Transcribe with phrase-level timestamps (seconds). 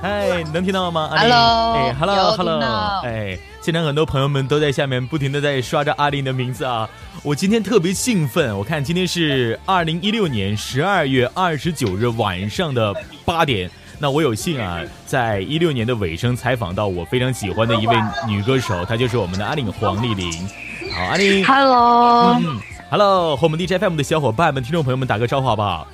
[0.00, 2.60] 嗨，能听到吗？Hello，哎，Hello，Hello，
[3.02, 6.88] 哎，现场很多朋友们都在下面不停的在刷着阿玲的名字啊。
[7.24, 13.68] 我今天特别兴奋，我看今天是二零一六年十二月二十九日晚上的八点。
[13.98, 17.96] 那我有幸啊，在一六年的尾声采访到我非常喜欢的一位
[18.28, 20.48] 女歌手，她就是我们的阿玲黄丽玲。
[20.94, 25.88] 好，阿玲，Hello，Hello，和我们 DJFM 的小伙伴们、听众朋友们打个招呼好不好？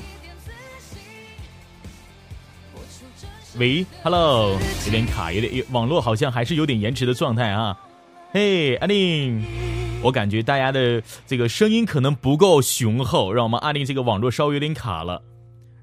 [3.57, 7.79] 喂，Hello，有点卡，有点网络好像还是有点延迟的状态啊。
[8.33, 9.45] 嘿，阿令，
[10.03, 15.23] 我感觉大家的这个声音可能不够雄厚，让我们阿令这个网络稍微有点卡了。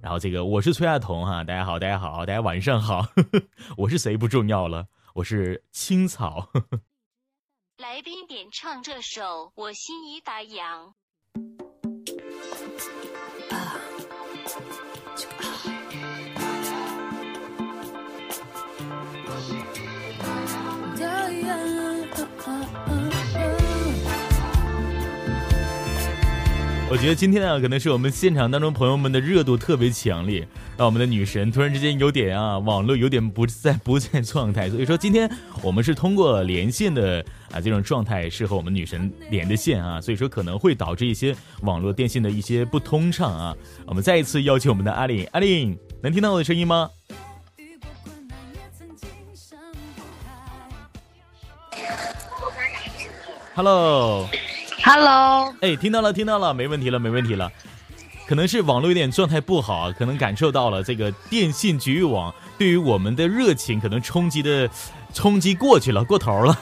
[0.02, 3.08] 然后这个我是崔亚彤哈，大家好，大家好，大家晚上好。
[3.78, 6.50] 我是谁不重要了，我是青草。
[7.80, 9.22] 来宾点唱这首
[9.56, 10.58] 《我心已打烊》。
[26.90, 30.46] 我觉得今天啊，可能是我们现场当中朋友们的热度特别强烈，
[30.78, 35.32] 让我们的女神突然之间有点啊，网络有点不在不在状态，所以说今天
[35.64, 43.56] 我们是通过连线的啊这种状态是和我们女神连的线啊，所以说可能会导致一些网络电信的一些不通畅啊。
[43.86, 46.90] 我们再一次邀请我们的阿玲，阿玲能听到我的声音吗
[53.56, 54.28] ？Hello。
[54.84, 57.52] Hello，哎，听到了，听到了，没问题了，没问题了。
[58.28, 64.68] 可能是网络有点状态不好，可能感受到了这个电信局域网对于我们的热情可能冲击的
[65.14, 66.58] 冲击过去了，过头了。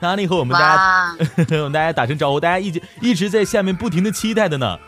[0.00, 1.16] 那阿丽和我们大家，
[1.58, 4.78] 我们大家打声招呼，大家一直一直在下面不停的期待的呢。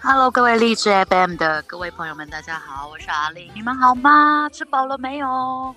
[0.00, 4.48] Hello，各位荔枝 FM 的各位朋友们，大家好，我是阿丽，你们好吗？
[4.50, 5.74] 吃饱了没有？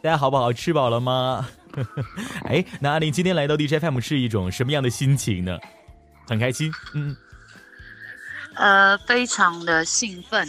[0.00, 0.52] 大家好不好？
[0.52, 1.44] 吃饱了吗？
[2.48, 5.58] 哎，那阿玲今天来到 DJ FM 是一种什么样的心情呢？
[6.26, 7.14] 很开心，嗯，
[8.54, 10.48] 呃，非常的兴奋，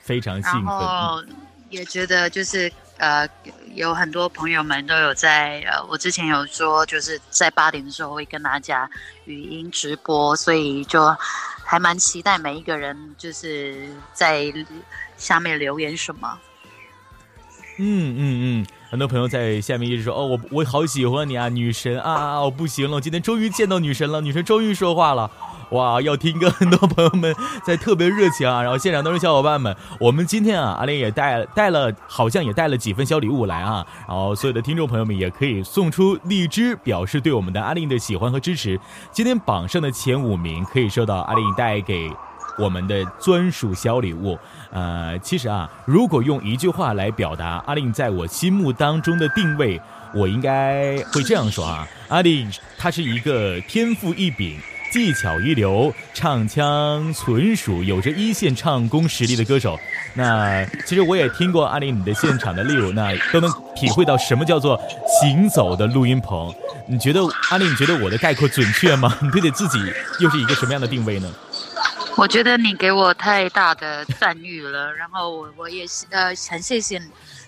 [0.00, 1.24] 非常兴奋，然后
[1.70, 3.26] 也觉得就是呃，
[3.74, 8.90] 有很多朋友们都有在呃，我之前有说就是在八点的时候会跟大家
[9.24, 11.16] 语音直播，所以就
[11.64, 14.52] 还蛮期待每一个人就是在
[15.16, 16.38] 下面留言什么。
[17.78, 18.20] 嗯嗯
[18.60, 18.66] 嗯。
[18.90, 22.40] 很多朋友在下面一直说：“哦，我我好喜欢你啊，女神啊！
[22.40, 25.30] 我不行了，我今天终于见到女神了，女神终于说话了，
[25.72, 26.00] 哇！
[26.00, 28.62] 要听歌，很多朋友们在特别热情啊。
[28.62, 33.86] 然后现场都是小伙伴们，我们今天啊，阿玲也带带了，好像也带了几份小礼物来啊。
[34.08, 38.80] 然后所有的听众朋友们也可以送出荔枝，表示对我们的阿玲的喜欢和支持。
[39.12, 42.10] 今天榜上的前五名可以收到阿玲带给。”
[42.58, 44.36] 我们的专属小礼物，
[44.70, 49.80] 呃，其实啊，如果用一句话来表达阿令在我心目当中的定位，
[50.14, 54.58] 我应该会这样说啊，阿令他是一个天赋异禀、
[54.92, 59.78] 技巧一流、唱腔纯属、有着一线唱功实力的歌手。
[60.14, 64.78] 那其实我也听过阿令你的现场的 live，那都能体会到什么叫做
[65.20, 66.52] 行走的录音棚。
[66.86, 67.20] 你觉得
[67.50, 69.16] 阿令，你觉得我的概括准确吗？
[69.20, 69.78] 你对自己
[70.20, 71.30] 又是一个什么样的定位呢？
[72.18, 77.00] 我觉得你给我太大的赞誉了，然后我我也是呃很谢谢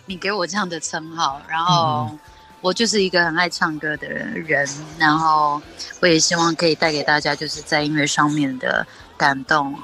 [0.07, 2.17] 你给我这样的称号，然后
[2.61, 4.65] 我就是一个很爱唱歌的人，
[4.97, 5.61] 然后
[6.01, 8.87] 我也希望可以带给大家就是在音乐上面的
[9.17, 9.75] 感动。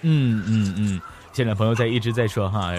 [0.00, 1.00] 嗯嗯嗯，
[1.34, 2.72] 现场朋友在一直在说哈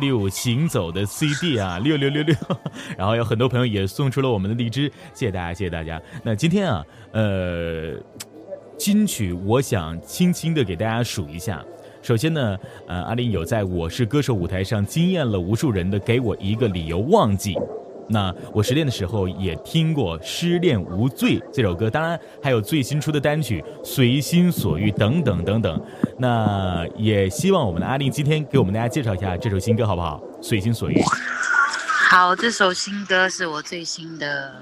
[0.00, 2.36] 六行走的 CD 啊六六六六，
[2.96, 6.00] 然后有很多朋友也送出了我们的荔枝，谢谢大家谢谢大家。
[6.22, 8.00] 那今天啊呃。
[8.76, 11.64] 金曲，我想轻轻的给大家数一下。
[12.02, 12.56] 首先呢，
[12.86, 17.54] 呃，阿玲有在我是歌手舞台上惊艳了无数人的《给我一个理由忘记》。
[18.08, 25.82] 那我失恋的时候也听过《失恋无罪》这首歌，当然还有最新出的单曲《随心所欲》等等等等。
[26.16, 30.22] 那也希望我们的阿玲今天给我们大家介绍一下这首新歌，好不好？
[30.42, 30.94] 《随心所欲》。
[32.08, 34.52] 好，这首新歌是我最新的。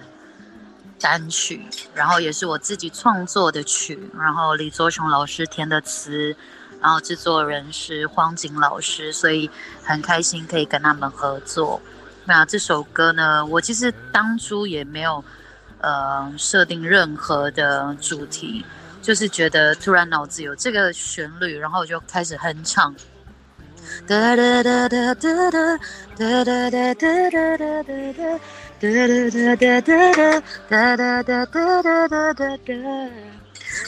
[1.05, 1.61] 单曲，
[1.95, 6.35] 然后也是我自己创作的曲，然后李卓雄老师填的词，
[6.81, 9.51] 然后制作人是荒井老师，所以
[9.83, 11.79] 很开心可以跟他们合作。
[12.25, 15.23] 那这首歌呢，我其实当初也没有
[15.83, 18.65] 呃设定任何的主题，
[19.03, 22.95] 就是觉得突然脑子有这个旋律，然后就开始哼唱。
[28.85, 28.91] 哒
[29.31, 29.81] 哒哒哒
[30.69, 32.75] 哒哒哒哒哒哒哒哒哒。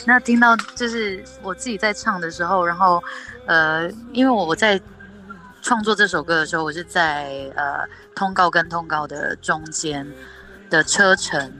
[0.06, 3.02] 那听到就是我自己在唱的时候，然后
[3.46, 4.80] 呃，因为我我在
[5.60, 7.84] 创作这首歌的时候，我是在呃
[8.14, 10.06] 通告跟通告的中间
[10.70, 11.52] 的车程，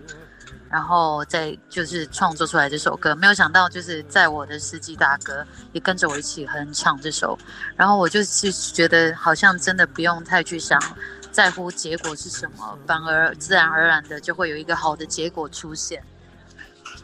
[0.70, 3.14] 然后再就是创作出来这首歌。
[3.14, 7.38] 没有想到，就是在我的司机大哥也跟着我一起哼唱这首，
[7.76, 10.80] 然后我就是觉得好像真的不用太去想
[11.36, 16.02] 在乎结果是什么，反而自然而然的就会有一个好的结果出现，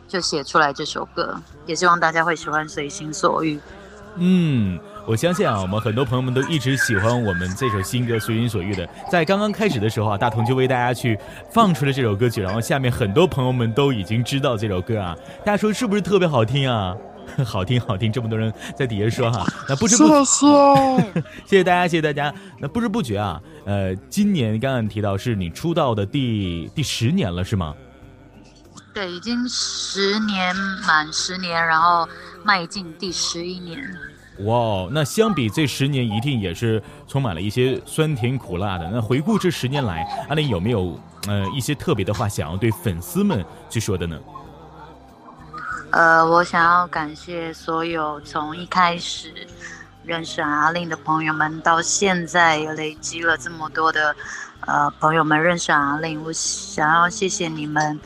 [0.08, 1.38] 就写出来这首歌。
[1.66, 3.56] 也希望大家会喜欢《随心所欲》。
[4.16, 4.80] 嗯。
[5.04, 8.88] 我相信啊，我们很多朋友们都一直喜欢我们这首新歌《随心所欲》的。
[9.10, 11.18] 在刚刚开始的时候啊，大同就为大家去
[11.50, 15.14] 放出了这首歌曲，然后下面很多朋友们都已经知道这首歌啊。
[15.44, 16.96] 大家说是不是特别好听啊？
[17.44, 19.44] 好听，好听，这么多人在底下说哈。
[19.68, 22.34] 那不知不觉谢， 谢谢大家，谢谢大家。
[22.58, 27.74] 那不知不觉啊，呃，今年刚刚提到是你出道的第第十年了，是吗？
[28.94, 30.54] 对，已经十年
[30.86, 32.06] 满十年，然后
[32.44, 33.78] 迈进第十一年。
[34.40, 38.90] 哇，那相比这十年，一定也是充满了一些酸甜苦辣的。
[38.90, 44.18] 那回顾这十年来，阿林有没有呃一些特别的话想要对粉丝们去说的呢？
[45.92, 49.32] 呃，我想要感谢所有从一开始
[50.04, 54.14] 认识阿令的朋友们，到现在累积了这么多的
[54.66, 58.00] 呃朋友们认识阿令，我想要谢谢你们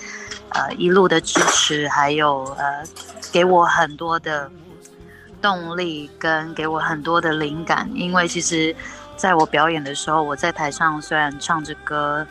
[0.50, 2.84] 呃一路的支持，还有呃
[3.32, 4.50] 给我很多的。
[5.42, 8.74] 动力跟给我很多的灵感，因为其实，
[9.16, 12.26] 在我表演的时候，我在台上虽然唱着歌，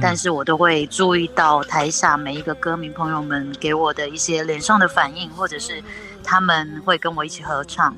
[0.00, 5.82] 但是我都会注意到台下每一个歌迷朋友们给我的一些脸上的反应，或者是
[6.24, 7.94] 他们会跟我一起合唱，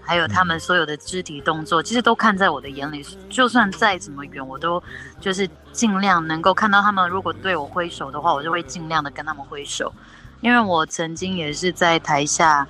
[0.00, 3.04] 还有他们所有的肢体动作，其实都看在我的眼里。
[3.28, 4.82] 就算再怎么远，我都
[5.20, 7.08] 就是尽量能够看到他们。
[7.10, 9.92] 如果对我挥手的话，我就会尽量的跟他们挥手，
[10.40, 12.66] 因为我曾经也是在台下。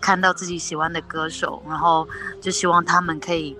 [0.00, 2.06] 看到自己喜欢的歌手，然后
[2.38, 3.56] 就希望他们可以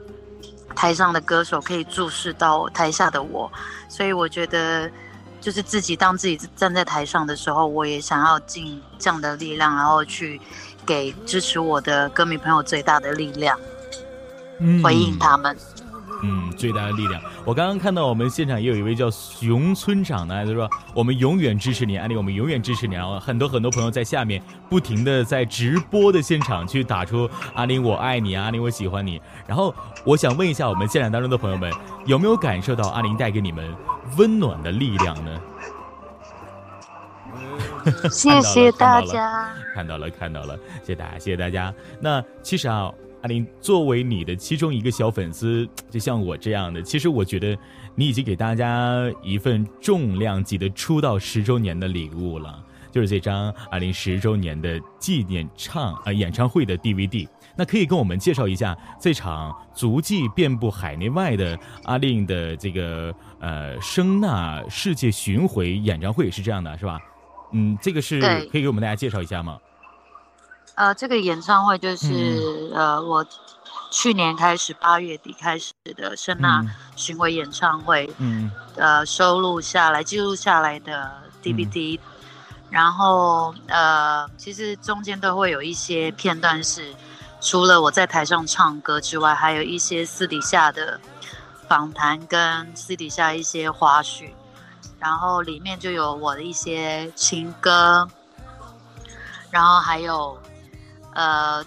[0.74, 3.50] 台上的歌手可以注视到台下的我，
[3.88, 4.90] 所以我觉得
[5.40, 10.40] 就是自己当自己站在台上的时候，我也想要尽这样的力量，然后去
[10.84, 13.58] 给支持我的歌迷朋友最大的力量，
[14.82, 15.56] 回应他们。
[16.26, 17.20] 嗯，最大的力量。
[17.44, 20.66] 我刚刚看到我们现场也有一位叫熊村长的，他说
[20.96, 29.20] ：“我们永远支持你，安利，我们永远支持你。”然后很多很多朋友在下面不停的在直播的现场去打出“阿林我爱你”，“阿林我喜欢你”。
[29.46, 31.70] 然后我想问一下我们现场当中的朋友们，
[32.06, 33.62] 有没有感受到阿林带给你们
[34.16, 35.40] 温暖的力量呢？
[38.10, 41.74] 谢谢大家，看到了，看到了，谢谢大家，谢谢大家。
[42.00, 42.90] 那其实啊。
[43.24, 47.56] 阿林，作为你的其中一个小粉丝， 就像我这样的，其实我觉得
[47.94, 52.62] 你已经给大家一份重量级的出道十周年的礼物了，
[52.92, 57.26] 就是这张阿林十周年的纪念唱啊演唱会的 DVD。
[57.56, 67.00] 那可以跟我们介绍一下这场足迹遍布海内外的阿令的这个呃声呐世界巡回演唱会是这样的，是吧？
[67.52, 69.58] 嗯，这个是可以给我们大家介绍一下吗？
[70.76, 73.24] 呃，这个演唱会就是呃，我
[73.92, 76.64] 去年开始八月底开始的声呐
[76.96, 82.00] 巡回演唱会，嗯，呃，收录下来记录下来的 DVD，
[82.70, 86.92] 然后呃，其实中间都会有一些片段是
[87.40, 91.00] 除了我在台上唱歌之外，还有一些私底下的
[91.68, 94.30] 访谈跟私底下一些花絮，
[94.98, 98.08] 然后里面就有我的一些情歌，
[99.52, 100.36] 然后还有。
[101.14, 101.64] 呃，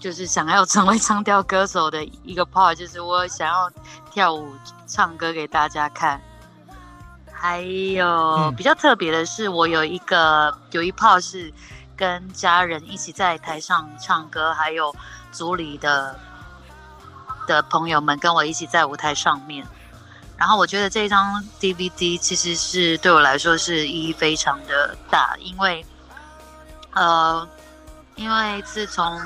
[0.00, 3.70] 就是想要成为唱跳歌手的一个 part，就是我想要
[4.10, 4.50] 跳舞
[4.86, 6.20] 唱歌给大家看。
[7.30, 11.52] 还有比较特别的是，我有一个有一 part 是
[11.96, 14.94] 跟家人一起在台上唱歌，还有
[15.30, 16.18] 组里的
[17.46, 19.66] 的朋友们跟我一起在舞台上面。
[20.36, 25.84] 然后我觉得这张 DVD 其实是对我来说是意义非常的大，因为
[26.94, 27.46] 呃。
[28.18, 29.16] 因为自从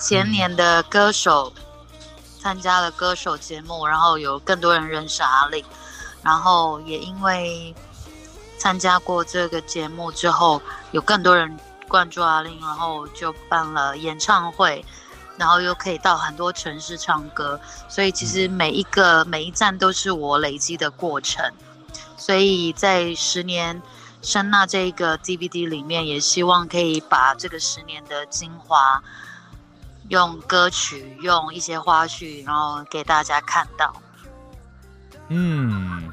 [0.00, 1.52] 前年的歌手
[2.40, 5.64] 参加了歌手节目，然后有更多人认识阿令，
[6.20, 7.72] 然后也因为
[8.58, 11.56] 参加过这个节目之后，有更多人
[11.86, 14.84] 关注阿令，然后就办了演唱会，
[15.36, 21.48] 然后又可以到很多城市唱歌，所以其实每一个每一站都是我累积的过程，
[22.16, 23.80] 所以在十年。
[24.22, 29.02] 声呐这个 DVD 里面，也希望可以把这个十年的精华，
[30.08, 33.94] 用歌曲，用一些花絮，然后给大家看到。
[35.28, 36.12] 嗯，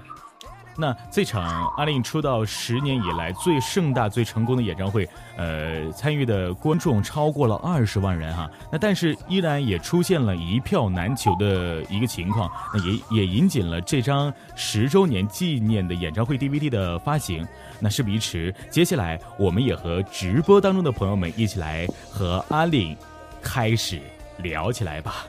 [0.79, 8.49] 那这场阿令出道十年以来最盛大、最成功的演唱会，呃，参与的观众超过了二十万人哈。
[8.71, 17.45] 那但是依然也出现了一票难求的一个情况，那也也引紧了这张十周年纪念的演唱会 DVD 的发行。
[17.79, 22.95] 那事不宜迟，接下来我们也和直播当中的朋友们一起来和阿令
[23.41, 23.99] 开始
[24.37, 25.25] 聊起来吧。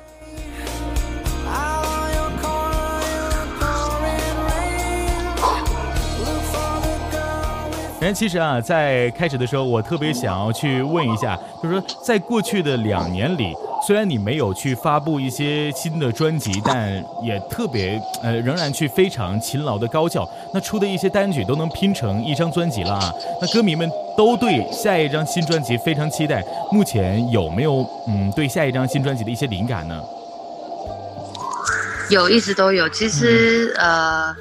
[8.08, 13.54] 然其实啊，在开始的时候，我特别想要去问一下，就是说，在过去的两年里，
[13.86, 23.12] 虽然你没有去发布一些新的专辑，但也特别呃，仍然去非常勤劳的高教，那出的一些单曲都能拼成一张专辑了啊。
[23.42, 23.86] 那歌迷们
[24.16, 26.42] 都对下一张新专辑非常期待。
[26.72, 30.02] 目前有没有嗯，对下一张新专辑的一些灵感呢？
[32.08, 32.88] 有，一直都有。
[32.88, 34.34] 其实呃，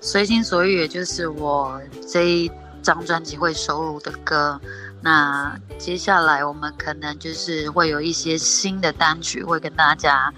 [0.00, 1.78] 随心所欲，也就是我
[2.10, 2.50] 这一。
[2.82, 4.60] 张专辑会收录的歌，
[5.00, 10.32] 那接下来我们可能就是会有一些新的单曲会跟大家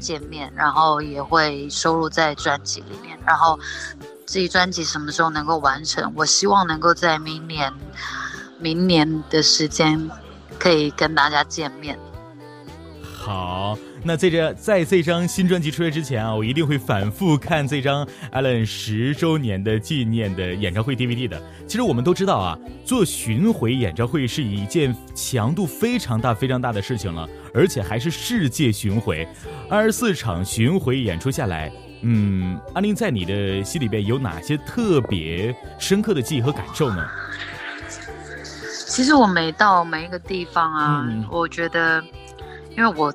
[0.00, 3.18] 见面，然后也会收录在专辑里面。
[3.24, 3.58] 然后
[4.26, 6.12] 这一专辑什么时候能够完成？
[6.16, 7.72] 我希望能够在明年，
[8.58, 10.10] 明年的时间
[10.58, 11.98] 可以跟大家见面。
[13.14, 13.76] 好。
[14.04, 21.40] 那在这在这张新专辑出来之前啊，我一定会反复看这张 Allen 十周年的纪念的演唱会 DVD 的。
[21.68, 29.26] 其实我们都知道啊，做巡回演唱会是一件强度非常大、非常大的事情了，而且还是世界巡回，
[29.70, 37.06] 二十四场巡回演出下来，嗯，阿玲在你的心里边有哪些特别深刻的记忆和感受呢？
[38.88, 42.02] 其实我每到每一个地方啊，我觉得，
[42.76, 43.14] 因为我。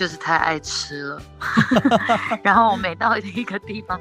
[0.00, 1.22] 就是太爱吃了
[2.42, 4.00] 然后我每到一个地方，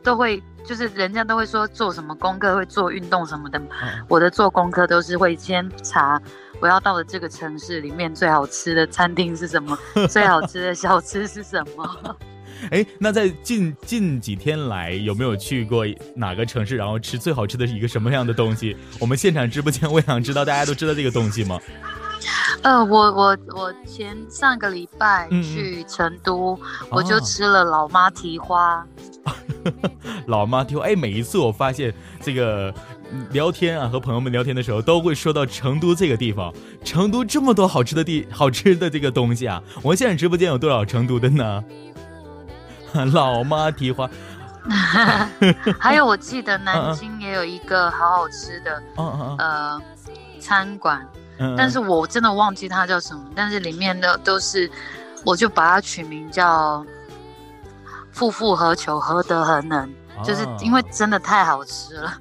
[0.00, 3.60] 都会就是人家都会说做什么功课，会做运动什么的。
[4.08, 6.22] 我的做功课都是会先查
[6.60, 9.76] 我要到的这个城市里面最好吃的餐厅是什么，
[10.08, 12.16] 最好吃的小吃是什么。
[12.70, 18.76] 哎，那在近近几天来有没有去过哪个城市，然后吃最好吃的是一个什么样的东西？
[19.00, 21.58] 我们现场直播间，我想知道大家都知道这个东西吗？
[22.64, 26.58] 呃，我我我前上个礼拜去成都，
[26.90, 28.84] 我就吃了老妈蹄花。
[30.26, 31.92] 老妈蹄花，哎，每一次我发现
[32.22, 32.72] 这个
[33.32, 36.50] 聊天啊，和朋友们聊天的时候，都会说到成都这个地方。
[36.82, 39.62] 成都这么多好吃的地，好吃的这个东西啊！
[39.82, 41.62] 我们现在直播间有多少成都的呢？
[43.12, 44.08] 老妈蹄花，
[45.78, 48.82] 还有我记得南京也有一个好好吃的，
[49.36, 49.78] 呃，
[50.40, 51.06] 餐馆。
[51.56, 54.70] 但是我真的忘记它叫什么，但是里面的都是，
[55.24, 56.84] 我就把它取名叫
[58.12, 62.14] “夫复何求，何德何能”，就是因为真的太好吃了，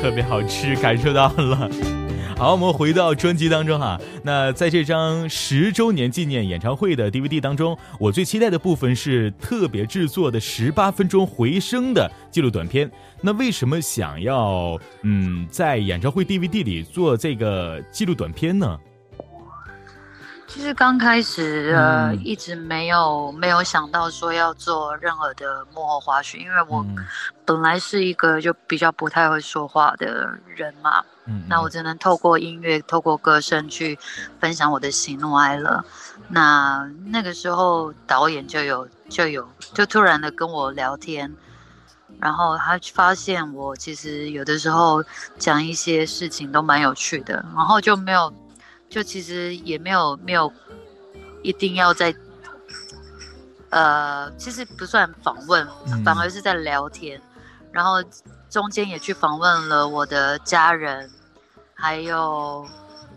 [0.00, 1.68] 特别好吃，感受到了。
[2.38, 4.00] 好，我们回到专辑当中哈。
[4.24, 12.90] 那在这张十周年纪念演唱会的 DVD 当中，我最期待的部分是特别制作的十八分钟回声的记录短片。
[13.22, 18.78] 那为什么想要嗯在演唱会 DVD 里做这个记录短片呢？
[20.48, 26.84] 其实刚开始呃一直没有没有想到说要做任何的幕后花絮，因为我
[27.46, 33.98] 本来是一个就比较不太会说话的人嘛，嗯，那我只能透过音乐、透过歌声去
[34.40, 35.82] 分享我的喜怒哀乐。
[36.28, 41.32] 那那个时候导演就有就有就突然的跟我聊天，
[42.22, 45.04] 然后他发现我其实有的时候
[45.38, 48.32] 讲一些事情都蛮有趣的，然后就没有。
[48.92, 50.52] 就其实也没有没有
[51.42, 52.14] 一定要在，
[53.70, 55.66] 呃，其实不算访问，
[56.04, 57.18] 反而是在聊天，
[57.70, 58.04] 然后
[58.50, 61.10] 中间也去访问了我的家人，
[61.72, 62.68] 还有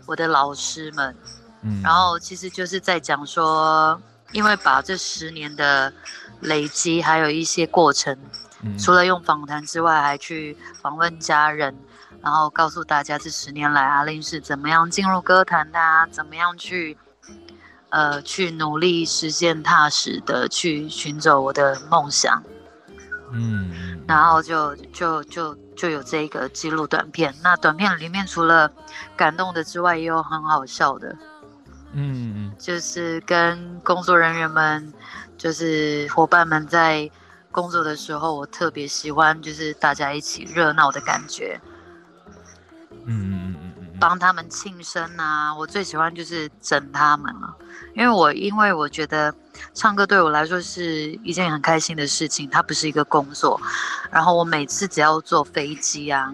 [0.06, 1.14] 我的老师们，
[1.60, 4.00] 嗯，然后其实就是在讲说，
[4.32, 5.92] 因为把这十年的
[6.40, 8.16] 累积，还有一些过程，
[8.78, 11.76] 除了用访谈之外，还去访问家人。
[12.22, 16.96] 然后告诉大家这十年来阿令是怎么样进入歌坛的，啊怎么样去，
[17.90, 22.42] 呃，去努力实现踏实的去寻找我的梦想。
[23.32, 27.32] 嗯，然后就就就就有这个记录短片。
[27.44, 28.72] 那短片里面除了
[29.14, 31.14] 感动的之外，也有很好笑的。
[31.92, 34.92] 嗯嗯，就是跟工作人员们，
[35.38, 37.08] 就是伙伴们在
[37.56, 41.58] 工作的时候，我特别喜欢就是大家一起热闹的感觉。
[42.90, 47.56] 嗯嗯嗯嗯嗯帮他们庆生啊，我最喜欢就是整他们了，
[47.94, 49.34] 因为我因为我觉得
[49.72, 53.58] 唱歌对我来说是一件很开心的事情，它不是一个工作。
[54.10, 56.30] 然后我每次只要坐飞机啊，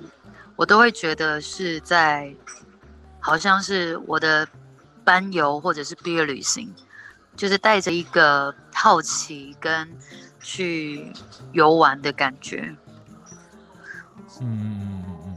[0.56, 2.34] 我都会觉得是在
[3.20, 4.48] 好像是我的
[5.04, 6.74] 班游或者是毕业旅行，
[7.36, 9.88] 就是带着一个好奇跟
[10.42, 11.12] 去
[11.52, 12.74] 游玩的感觉。
[14.40, 15.36] 嗯嗯嗯嗯。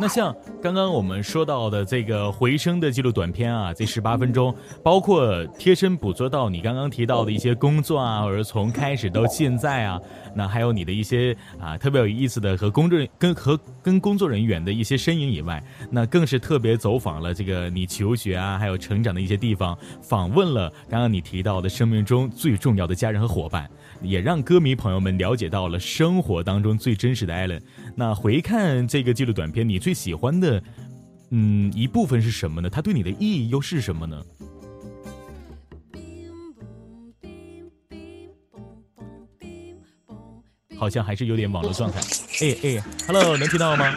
[0.00, 10.00] 那像刚刚我们说到的这个回声的记录短片啊，这十八分钟，包括贴身捕捉到你刚刚提到的一些工作啊，或者从开始到现在啊，
[10.34, 23.68] 那还有你的一些啊特别有意思的和工作跟和跟工作人员的一些身影以外，那更是特别走访了这个你求学啊，还有成长的一些地方，访问了刚刚你提到的生命中最重要的家人和伙伴。
[24.02, 27.62] 也让歌迷朋友们了解到了生活当中最真实的艾伦。
[27.96, 30.62] 那回看这个纪录短片，你最喜欢的，
[31.30, 32.68] 嗯，一部分是什么呢？
[32.68, 34.20] 它对你的意义又是什么呢？
[40.84, 41.98] 好像还是有点网络状态。
[42.42, 43.90] 哎哎，Hello，能听到吗？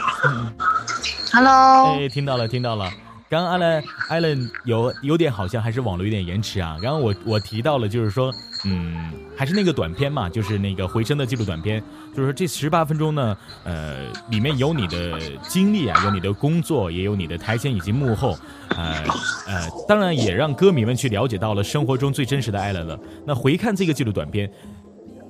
[1.33, 1.97] Hello。
[1.99, 2.89] 哎，听到了，听到了。
[3.29, 6.77] 刚刚艾伦，艾伦有有点好像还是网络有点延迟啊。
[6.81, 8.33] 然后我我提到了，就是说。
[8.65, 11.79] 嗯，还是那个短片嘛，就是那个回声的记录短片，
[12.11, 18.35] 就是说这十八分钟呢，呃，里面有你的经历啊，有你的工作，也有你的台前以及幕后，
[18.69, 19.03] 呃
[19.45, 22.99] 呃，当然也让歌迷们去了解到了生活中最真实的艾伦了。
[23.27, 24.51] 那回看这个记录短片，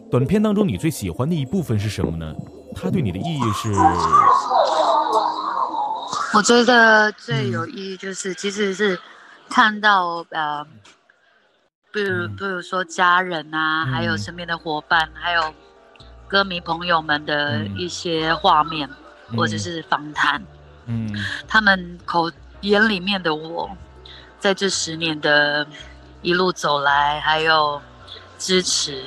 [0.10, 2.34] 短片当中你最喜欢的一部分是什么呢？
[2.76, 3.74] 它对你的意义是？
[6.34, 9.00] 我觉得最有意义就是，其实是
[9.50, 10.66] 看到呃。
[11.90, 15.42] 比如，比如说家人啊，还有身边的伙伴，还有
[16.28, 18.88] 歌迷朋友们的一些画面，
[19.36, 20.44] 或者是访谈，
[20.86, 21.12] 嗯，
[21.48, 22.30] 他们口
[22.62, 23.68] 眼里面的我，
[24.38, 25.66] 在这十年的
[26.22, 27.82] 一路走来，还有
[28.38, 29.06] 支持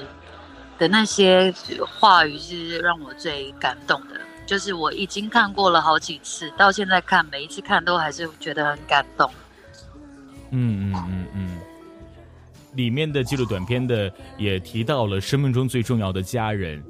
[0.81, 1.55] 的那些
[1.87, 4.19] 话语，是让我最感动的。
[4.47, 9.31] 就是我已经看过了好几次，到现在看，每一次看都还是觉得很感动。
[10.51, 11.59] 嗯嗯嗯嗯。
[12.75, 16.83] 里面的记录短片的也提到了生命中最重要的家人，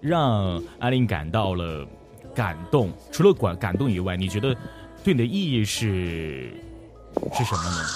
[0.00, 1.86] 让阿玲感到了
[2.34, 2.92] 感动。
[3.10, 4.54] 除了感感动以外，你觉得
[5.02, 6.52] 对你的意义是
[7.32, 7.86] 是什么呢？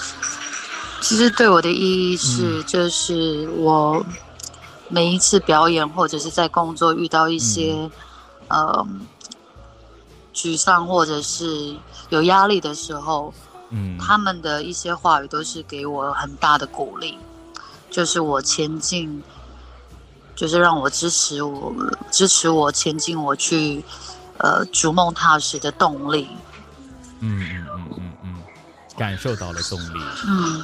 [1.01, 4.03] 其实对我的意义是，就是我
[4.89, 7.89] 每一次表演或者是在工作遇到一些
[8.47, 8.85] 呃
[10.33, 11.75] 沮丧或者是
[12.09, 13.33] 有压力的时候。
[13.71, 17.17] 嗯，他们的一些话语都是给我很大的鼓励，
[17.89, 19.23] 就是我前进，
[20.35, 21.73] 就是让我支持我，
[22.11, 23.83] 支持我前进，我去，
[24.37, 26.27] 呃，逐梦踏实的动力。
[27.21, 28.43] 嗯嗯嗯嗯嗯，
[28.95, 29.99] 感受到了动力。
[30.27, 30.63] 嗯。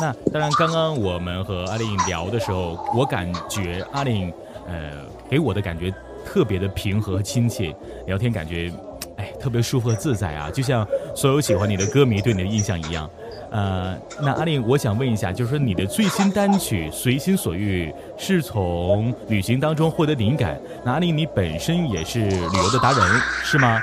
[0.00, 4.32] 那当然，刚刚我们和阿玲聊的时候，我感觉阿玲，
[4.66, 4.92] 呃，
[5.28, 5.92] 给我的感觉
[6.24, 7.74] 特别的平和亲切，
[8.06, 8.72] 聊天感觉。
[9.16, 13.10] 哎，特别舒服和自在啊，就像所有喜欢你的歌迷对你的印象一样。
[13.50, 20.56] 呃，那阿玲，我想问一下，就是说你的最新单曲《随心所欲》是从旅行当中获得灵感？
[20.84, 23.82] 那阿玲，你本身也是旅游的达人，是吗？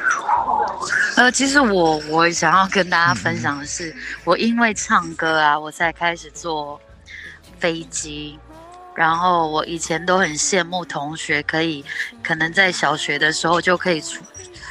[1.15, 6.79] 呃，其实我我想要跟大家分享的是，我因为唱歌啊，我才开始坐
[7.59, 8.37] 飞机。
[8.93, 11.83] 然后我以前都很羡慕同学可以，
[12.23, 14.23] 可能在小学的时候就可以出。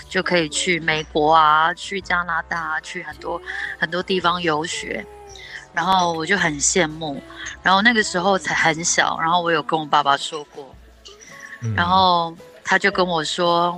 [0.06, 3.42] 就可以去美国啊，去加拿大，去很多
[3.80, 5.04] 很多地方游学，
[5.72, 7.20] 然后我就很羡慕。
[7.64, 10.72] 然后那个时候才很小，然后我有跟我爸爸说过，
[11.74, 13.76] 然后他就跟我说，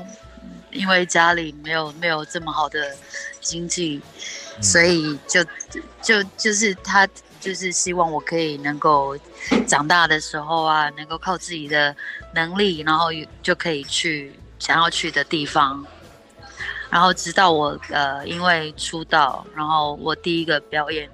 [0.77, 2.95] 因为家里没有没有这么好的
[3.41, 4.01] 经济，
[4.61, 5.43] 所以就
[6.03, 7.09] 就就是他
[7.41, 9.17] 就是希望我可以能够
[9.67, 11.95] 长大的时候啊，能够靠自己的
[12.35, 13.09] 能力，然后
[13.43, 15.85] 就可以去想要去的地方。
[16.89, 21.11] 然后直到我呃，因为出道，然后我第一个表演，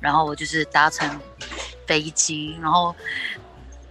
[0.00, 1.08] 然后我就是搭乘
[1.86, 2.94] 飞机，然后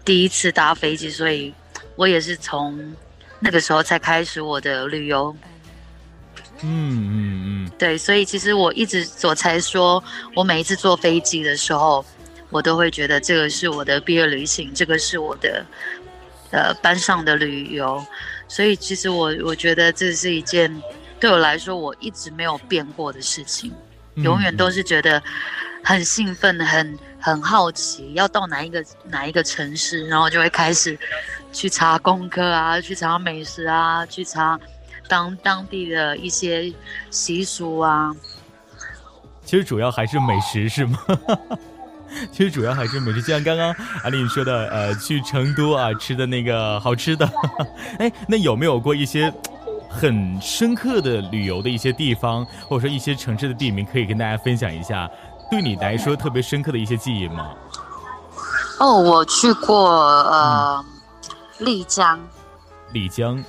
[0.04, 1.54] 第一次搭飞机，所以
[1.96, 2.94] 我也是从
[3.44, 5.36] 那个时候才开始我的旅游。
[6.62, 7.72] 嗯嗯嗯。
[7.78, 10.02] 对，所以其实我一直我才说，
[10.34, 12.06] 我每一次坐飞机的时候，
[12.50, 15.66] 我都会觉得这个是我的毕业旅行，这个是我的
[16.52, 18.02] 呃班上的旅游，
[18.48, 20.82] 所以其实我我觉得这是一件。
[21.20, 23.72] 对我来说，我一直没有变过的事情，
[24.16, 25.24] 永远都是觉得
[25.82, 31.00] 很兴奋、很很好奇，要到哪一个哪一个城市，然后就会开始
[31.54, 34.60] 去查功课啊，去查美食啊，去查
[35.08, 36.74] 当当地的一些
[37.10, 38.12] 习俗啊。
[39.46, 40.98] 其实主要还是美食是吗？
[42.32, 47.30] 其实主要还是美食，就像刚刚阿丽说的，呃，去成都啊吃的那个好吃的。
[48.00, 49.34] 哎，那有没有过一些
[49.90, 55.10] 很深刻的旅游的一些地方，或者说一些城市的地名，可以跟大家分享一下？
[55.52, 57.52] 对你来说特别深刻的一些记忆吗？
[58.80, 60.86] 哦，我去过呃
[61.64, 62.20] 丽江。
[62.92, 63.44] 丽江。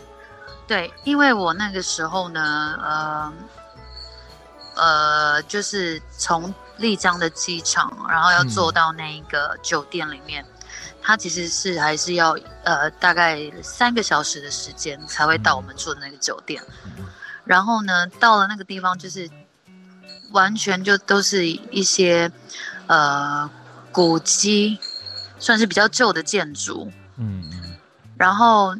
[0.67, 3.33] 对，因为我那个时候呢，呃
[4.77, 6.53] 呃，就是从。
[6.77, 10.45] 丽江的机场，然后要坐到那一个酒店里面，
[11.01, 16.61] 它其实是还是要呃大概三个小时的时间才会到我们住的那个酒店。
[17.45, 19.31] 然后呢，到了那个地方就是
[20.33, 22.29] 完全就都是一些
[22.89, 23.49] 呃
[23.93, 24.77] 古迹，
[25.39, 26.91] 算是比较旧的建筑。
[27.19, 27.54] 嗯嗯。
[28.17, 28.75] 然后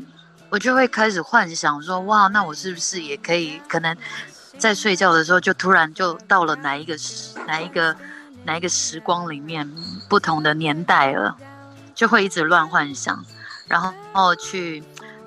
[0.51, 3.97] 我就会开始幻想说，哇，那我是不是也可以可能？
[4.57, 7.95] 在睡觉的时候，就突然就到了哪一个时哪一个
[8.45, 9.69] 哪一个时光里面，
[10.09, 11.37] 不同的年代了，
[11.93, 13.25] 就会一直乱幻想，
[13.67, 14.81] 然后去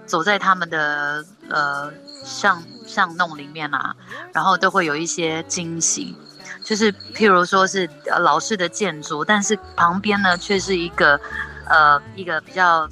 [0.05, 1.91] 走在他们的呃
[2.23, 3.93] 巷巷弄里面啊，
[4.31, 6.15] 然后都会有一些惊喜，
[6.63, 7.87] 就是譬如说是
[8.21, 11.19] 老式的建筑，但是旁边呢却是一个
[11.65, 12.87] 呃一个比较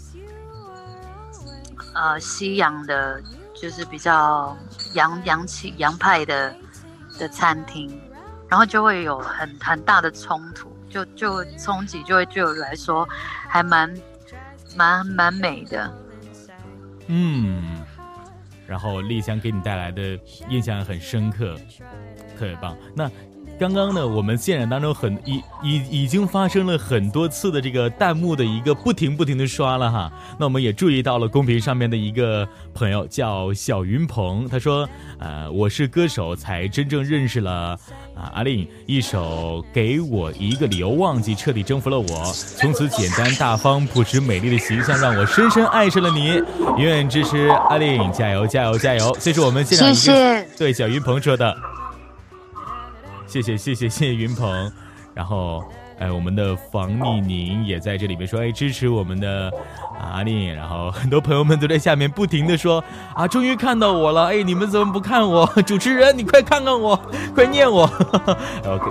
[1.96, 3.20] 呃西洋的。
[3.58, 4.56] 就是比较
[4.96, 6.54] 洋洋气洋派的
[7.18, 7.90] 的餐厅，
[8.50, 13.08] 然后就会有很很大的冲突，就就冲击就会对我来说
[13.48, 13.90] 还蛮
[14.76, 15.90] 蛮蛮美的。
[17.08, 17.82] 嗯，
[18.68, 21.56] 然后丽香给你带来的印象很深刻，
[22.38, 22.78] 特别棒。
[22.94, 23.10] 那。
[23.58, 30.12] 刚刚呢，我们现场当中很已已已经发生了很多次的这个弹幕的一个不停不停的刷了哈。
[30.38, 34.88] 那我们也注意到了公屏上面的一个朋友叫小云鹏，他说
[35.20, 37.80] ：“呃，我是歌手，才真正认识了
[38.14, 42.06] 啊阿令，一首给我一个理由忘记，彻底征服了我。
[42.34, 46.42] 从此简单大方、朴实美丽的形象让我深深爱上了你。
[46.78, 51.56] 永远支持阿令，加油加油加油！”这是我们现场谢谢对小云鹏说的。
[53.36, 54.72] 谢谢谢谢谢谢云鹏，
[55.14, 55.62] 然后
[56.00, 59.52] 哎，我们的房丽宁也在这里面说哎支持我们的
[60.00, 62.82] 阿丽，然后很多朋友们都在下面不停的说
[63.14, 65.46] 啊，终于看到我了哎，你们怎么不看我？
[65.68, 66.96] 主持人你快看看我，
[67.36, 67.90] 快念我，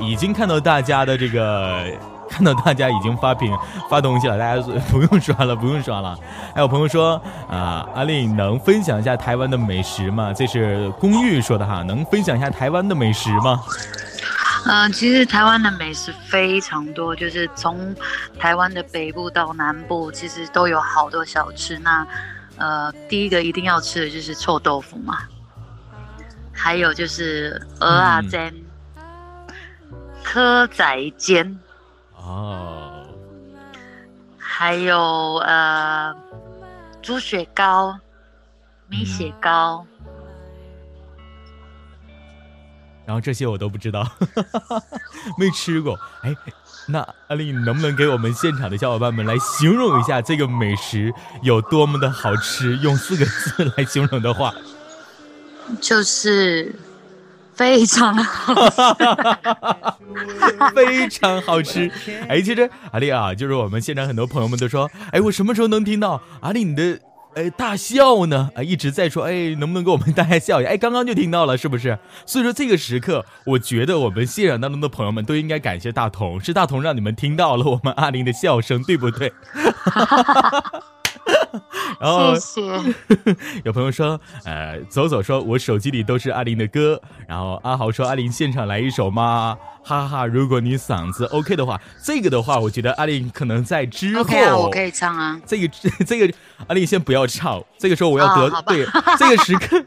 [0.03, 1.83] 已经看到大家的这个，
[2.29, 3.51] 看到大家已经发屏
[3.89, 6.19] 发东西了，大家不用刷了不用刷了。
[6.55, 10.35] 还有朋友说啊，阿丽能分享一下台湾的美食吗？
[10.35, 13.59] 这是公寓说的哈，能分享一下台湾的美食吗？
[14.67, 17.95] 嗯，其实台湾的美食非常多，就是从
[18.39, 21.79] 台湾的北部到南部，其实都有好多小吃。
[21.79, 22.07] 那
[22.57, 25.19] 呃，第一个一定要吃的就是臭豆腐嘛，
[26.53, 28.55] 还有就是鹅啊煎、
[30.25, 31.59] 蚵仔煎，
[32.17, 33.07] 哦，
[34.39, 36.15] 还有呃
[37.03, 37.99] 猪血糕、
[38.89, 39.85] 米血糕。
[43.07, 44.07] 然后这些我都不知道，
[45.39, 45.99] 没吃过。
[46.23, 46.35] 哎，
[46.89, 51.13] 那阿丽，你能不能给我们现场的小伙伴们来形容一下这个美食
[51.43, 52.77] 有多么的好吃？
[52.79, 54.55] 用四个字来形容的话，
[55.81, 56.75] 就是
[57.55, 58.81] 非常好吃，
[60.75, 61.91] 非常好吃。
[62.29, 67.01] 哎，其实阿丽啊，就是我们现场很多朋友们都说，哎，我什么时候能听到阿丽你的？
[67.35, 68.51] 哎，大笑呢？
[68.55, 70.71] 啊，一直在说，哎，能不能给我们 大家笑一下？
[70.71, 71.99] 哎，刚刚就听到了，是不是？
[72.25, 79.33] 所以说这个时刻，我觉得我们现场当中的朋友们都应该感谢大同，是大同让你们听到了我们阿玲的笑声，对不对？
[79.53, 80.83] 哈哈哈哈哈
[82.01, 83.37] 然后谢谢。
[83.65, 87.01] 有朋友说，呃，走走说，我手机里都是阿林的歌。
[87.29, 89.57] 然后阿豪说，阿林现场来一首吗？
[89.83, 95.39] 哈哈，如果你嗓子 OK 的话，这个的话，我觉得阿林可能在之后，OK 啊，我可以唱啊。
[95.47, 95.69] 这个
[96.07, 96.35] 这个，
[96.67, 98.87] 阿林先不要唱，这个时候我要得对
[99.19, 99.85] 这个时刻，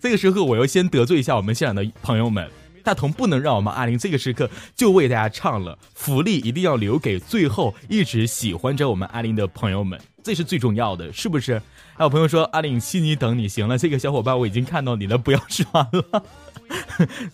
[0.00, 2.48] 这个时刻我要先得罪一下我们现场的朋友们。
[2.82, 11.60] 大同不能让我们阿玲这个时刻就为大家唱了，福利一定要留给最后一直喜欢着我们阿玲的朋友们，这是最重要的，是不是？
[11.94, 16.24] 还有朋友说阿玲悉尼等你，行了，这个小伙伴我已经看到你了，不要刷了。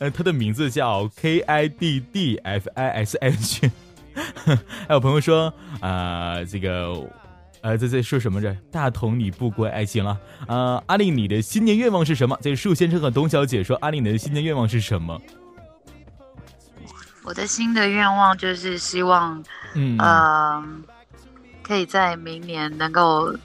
[0.01, 3.71] 呃，他的名字叫 K I D D F I S H。
[4.89, 6.93] 还有朋友说，啊，这个，
[7.69, 8.57] 呃，在在说什么着？
[8.73, 12.35] 大同你不乖，哎，行了，啊，阿令你的新年愿望是什么？
[12.41, 15.21] 这个树先生和董小姐说，阿令你的新年愿望是什么？
[17.25, 20.83] 我的新的愿望就是希望，嗯，
[21.63, 23.37] 可以在明年能够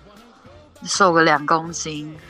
[0.85, 2.15] 瘦个两公斤。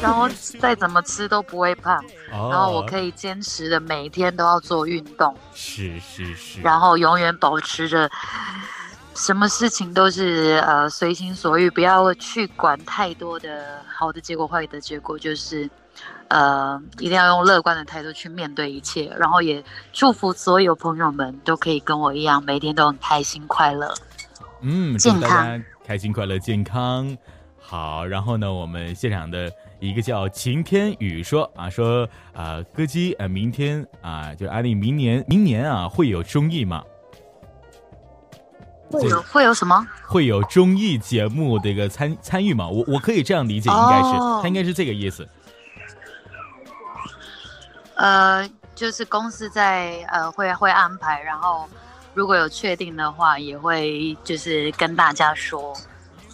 [0.00, 0.26] 然后
[0.58, 8.10] 再怎么吃都不会胖，哦，然后我可以坚持的每天都要做运动，是是是，然后永远保持着
[9.20, 15.68] 什么事情都是呃随心所欲，不要去管太多的好的结果、坏的结果，就是
[16.28, 23.94] 呃一定要用乐观的态度去面对一切，然后也祝福所有朋友们都可以跟我一样，每天都很开心快乐。
[24.62, 27.14] 嗯，健康家开心快乐健康。
[27.58, 36.82] 好，然后呢，我们现场的一个叫晴天雨说啊，说啊，歌姬呃，明天啊，就是安利明年明年啊会有综艺吗？
[38.90, 39.86] 会有会有什么？
[40.06, 42.68] 会有综艺节目的一个参参与吗？
[42.68, 45.26] 我我可以这样理解，应该是哦他应该是这个意思。
[47.94, 51.68] 呃，就是公司在呃会会安排，然后
[52.14, 55.74] 如果有确定的话，也会就是跟大家说。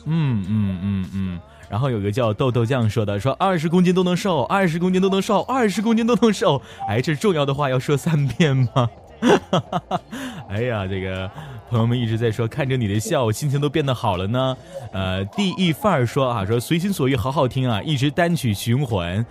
[0.04, 1.40] 嗯嗯嗯嗯。
[1.68, 6.62] 然后有个叫豆豆酱说的，说二十公斤都能瘦，二十公斤都能瘦，二十公斤都能瘦。
[6.88, 8.88] 哎，这重要的话要说三遍吗？
[10.48, 11.28] 哎呀，这个
[11.68, 14.56] 朋友们一直在说，看着你的笑，我心情都变得好了呢。
[14.92, 19.24] 呃，第一范儿说啊，说随心所欲好好听啊，一直单曲循环，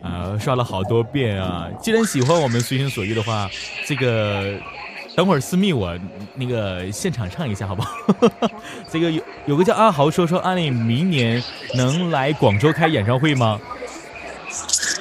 [0.00, 1.68] 啊、刷了好多遍啊。
[1.80, 3.50] 既然喜欢我们随心所欲的话，
[3.84, 4.56] 这个
[5.16, 5.98] 等会儿私密我
[6.36, 7.90] 那个现场唱一下好不好？
[8.88, 11.42] 这个有有个叫阿豪说说安利明年
[11.74, 13.58] 能来广州开演唱会吗？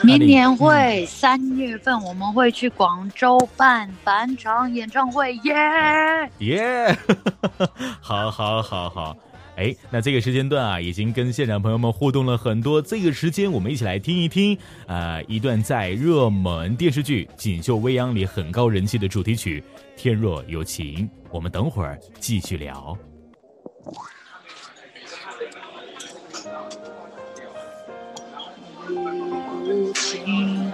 [0.03, 5.53] 明年会三月份我们会去广州办返场演唱会，耶！
[6.39, 6.97] 耶、
[8.01, 9.15] 好好好好。
[9.57, 12.81] 哎，那这个时间段啊，已经跟现场朋友们互动了很多。
[12.81, 19.63] 这个时间，我们一起来听一听，呃，一段在热门电视剧《锦绣未央》里很高人气的主题曲
[20.01, 21.07] 《天若有情》。
[21.29, 22.97] 我们等会儿继续聊。
[29.73, 30.71] 无情。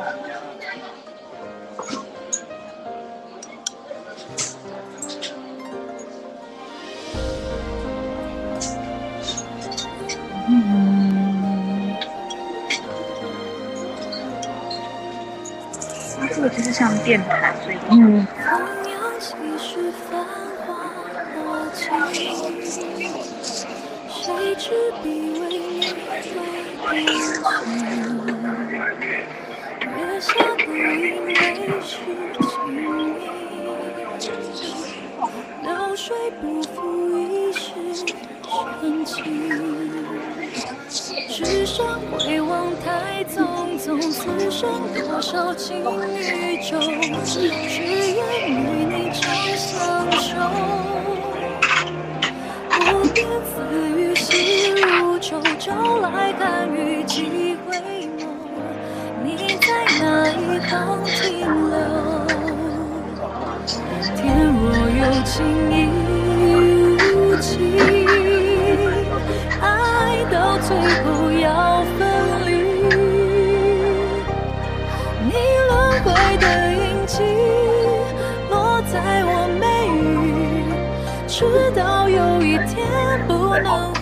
[10.49, 11.95] 嗯，
[16.19, 17.77] 那这个就是像电台，所以
[30.17, 30.33] 月下
[30.65, 31.35] 独影泪
[31.79, 31.99] 湿
[32.41, 33.13] 青衣
[35.61, 37.59] 流水不负一世
[37.93, 39.13] 深情
[41.29, 46.79] 只身回望太匆匆此生多少情与仇
[47.23, 49.21] 只愿与你长
[49.55, 50.35] 相守
[52.73, 57.46] 无边丝雨细如愁朝来寒雨几
[60.67, 61.77] 哪一方停留？
[64.15, 65.35] 天若有情
[65.71, 65.73] 亦
[67.05, 67.55] 无情，
[69.61, 69.65] 爱
[70.29, 70.69] 到最
[71.03, 71.45] 后要
[71.97, 71.99] 分
[72.45, 72.47] 离。
[75.23, 75.31] 你
[75.69, 75.71] 轮
[76.03, 76.05] 回
[76.37, 77.15] 的印记
[78.49, 79.63] 落在我眉
[79.95, 80.03] 宇，
[81.27, 81.35] 直
[81.75, 82.75] 到有一天
[83.25, 83.93] 不能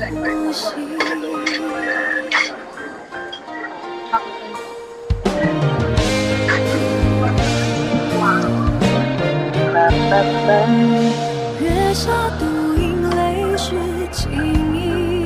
[11.62, 13.74] 月下独饮泪湿
[14.12, 14.32] 青
[14.74, 15.26] 衣，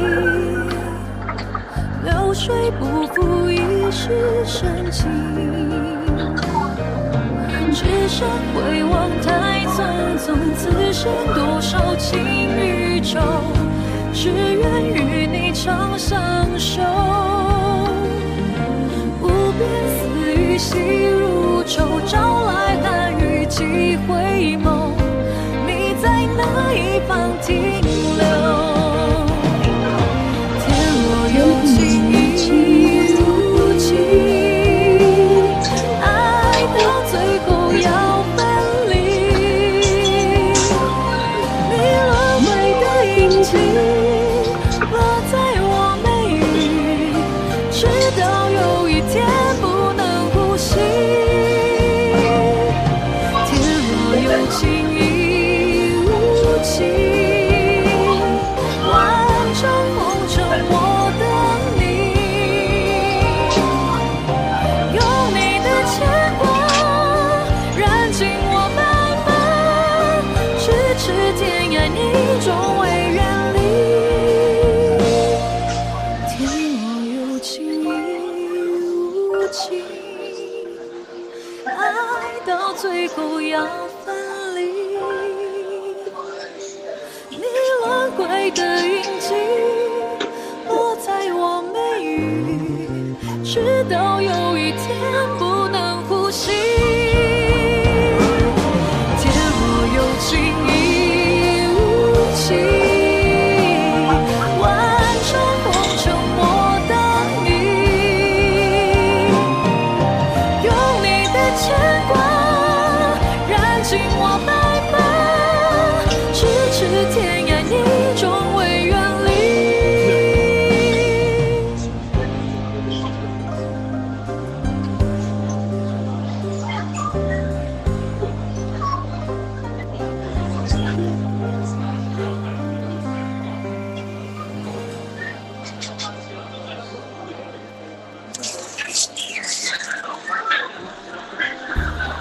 [2.04, 5.08] 流水不负一世深情。
[7.72, 9.78] 只身回望太匆
[10.18, 12.20] 匆，此生多少情
[12.58, 13.20] 与仇，
[14.12, 16.18] 只愿与你长相
[16.58, 16.82] 守。
[19.22, 20.00] 无边丝
[20.34, 24.79] 雨细如愁，朝来寒雨几回眸，
[26.56, 27.48] 在一方停
[27.82, 28.24] 留，
[30.66, 30.68] 天
[31.06, 31.08] 若
[31.38, 31.78] 有情
[32.12, 32.14] 亦
[33.18, 33.88] 无情。
[36.02, 36.04] 爱
[36.76, 36.78] 到
[37.10, 37.14] 最
[37.46, 37.88] 后要
[38.36, 38.38] 分
[38.90, 38.92] 离，
[41.70, 41.74] 你
[42.08, 42.12] 轮
[42.44, 42.48] 回
[42.82, 43.50] 的印记。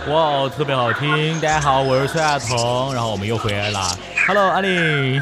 [0.09, 1.39] 哇哦，特别好听！
[1.39, 3.81] 大家好，我是崔亚彤，然后我们又回来了。
[4.27, 5.21] Hello，阿丽。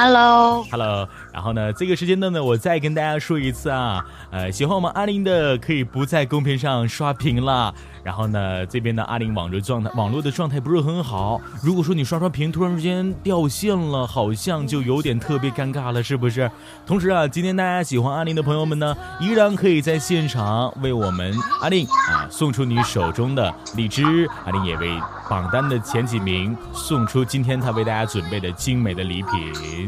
[0.00, 7.74] Hello，Hello，然后呢，这个时间段呢，我再跟大家说一次啊，呃，喜欢我们阿玲的可以不在公屏上刷屏了。
[8.04, 16.48] 然后呢，这边的阿玲网络状态网络的状态不是很好，如果说你刷刷屏突然之间掉线了，好像就有点特别尴尬了，是不是？
[16.86, 24.96] 同时啊，今天大家喜欢阿玲的朋友们呢，依然可以在现场为我们阿玲啊送出你手中的荔枝，阿玲也为
[25.28, 29.87] 榜单的前几名送出今天她为大家准备的精美的礼品。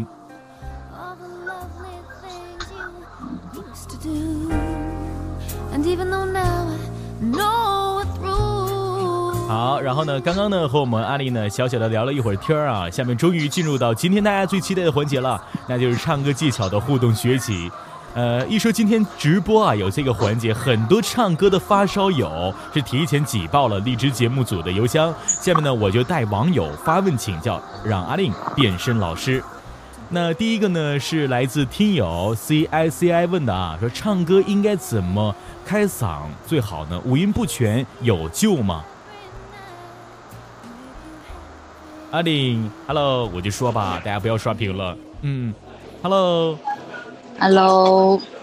[9.49, 17.71] 好，然后呢，刚刚呢和我们阿丽呢小小的聊了一会儿天儿啊，下面终于进入到今天大家最期待的环节了，那就是唱歌技巧的互动学习。
[18.15, 25.15] 呃，一说今天直播啊有这个环节，很多唱歌的发烧友是提前挤爆了荔枝节目组的邮箱。
[25.27, 29.43] 下面呢，我就带网友发问请教，让阿令变身老师。
[30.13, 35.33] 那第一个呢是来自听友 C I C I 问的啊，说唱歌应该怎么
[35.71, 37.01] 开嗓最好呢？
[37.05, 38.83] 五音不全有救吗？
[42.11, 44.99] 阿玲，Hello，我就说吧，大家不要刷屏了。
[45.23, 45.55] 嗯
[46.03, 47.01] ，Hello，Hello，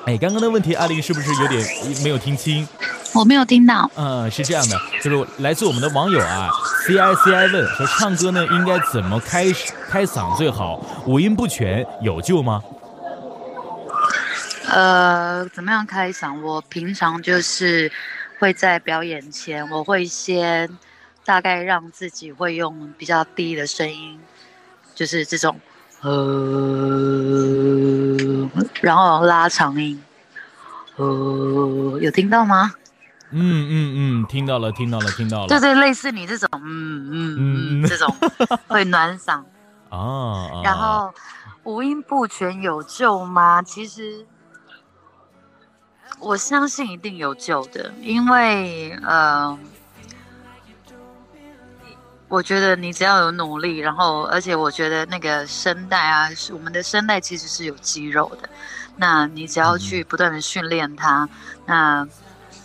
[0.05, 1.61] 哎，刚刚的问题，阿玲是不是有点
[2.01, 2.65] 没有听清？
[3.13, 3.91] 我没有听到。
[3.95, 6.49] 嗯，是这样的，就是来自我们的网友啊
[6.85, 9.47] ，C I C I 问说，唱歌呢应该怎么开
[9.89, 10.79] 开嗓最好？
[11.05, 12.63] 五音不全有救吗？
[14.69, 16.41] 呃，怎么样开嗓？
[16.41, 17.91] 我平常就是
[18.39, 20.69] 会在表演前，我会先
[21.25, 24.19] 大概让自己会用比较低的声音，
[24.93, 25.60] 就是这种
[26.01, 26.12] 呃，
[28.82, 30.01] 然后拉长音，
[30.97, 32.73] 呃，有听到吗？
[33.32, 35.47] 嗯嗯嗯，听到了，听到了，听到了。
[35.47, 38.13] 对对，类似你这种，嗯嗯嗯嗯，这种
[38.67, 39.43] 会暖嗓。
[39.89, 41.13] 啊，啊然后
[41.63, 43.62] 五音不全有救吗？
[43.62, 44.25] 其实
[46.19, 49.58] 我相信一定有救的，因为呃，
[52.27, 58.49] 我觉得你只要有努力，然后而且我觉得那个声带啊，是我们的声带其实是有肌肉的，
[58.95, 61.27] 那你只要去不断的训练它，
[61.65, 62.08] 那。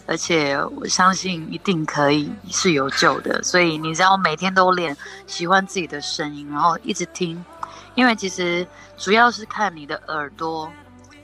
[0.05, 4.95] 而且我相信一定可以是有救的，所以你只要每天都练，
[5.29, 7.43] 喜欢自己的声音，然后一直听，
[7.95, 8.67] 因为其实
[8.99, 10.71] 主要是看你的耳朵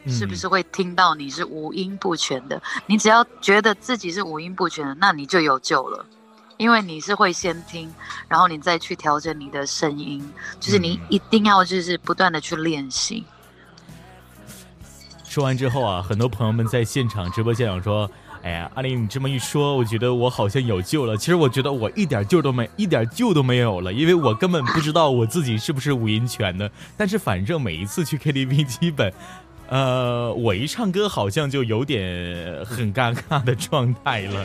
[0.07, 2.61] 是不是会听到你是五音不全的。
[2.87, 6.05] 你只要觉得自己是五音不全的，那你就有救了，
[6.57, 7.93] 因为你是会先听，
[8.29, 10.27] 然后你再去调整你的声音，
[10.61, 13.25] 就是你嗯一定要就是不断的去练习。
[15.25, 18.11] 说完之后啊，很多朋友们在现场直播现场说
[18.43, 21.19] ：“哎呀，阿玲，你这么一说，我觉得我好像有救了。
[21.19, 26.71] 其实我觉得我一点救都没，一点救都没有了，因为我根本不知道我自己是不是五音全的。
[26.97, 29.13] 但是反正每一次去 KTV，基本，
[29.69, 34.43] 呃，我一唱歌好像就有点很尴尬的状态了。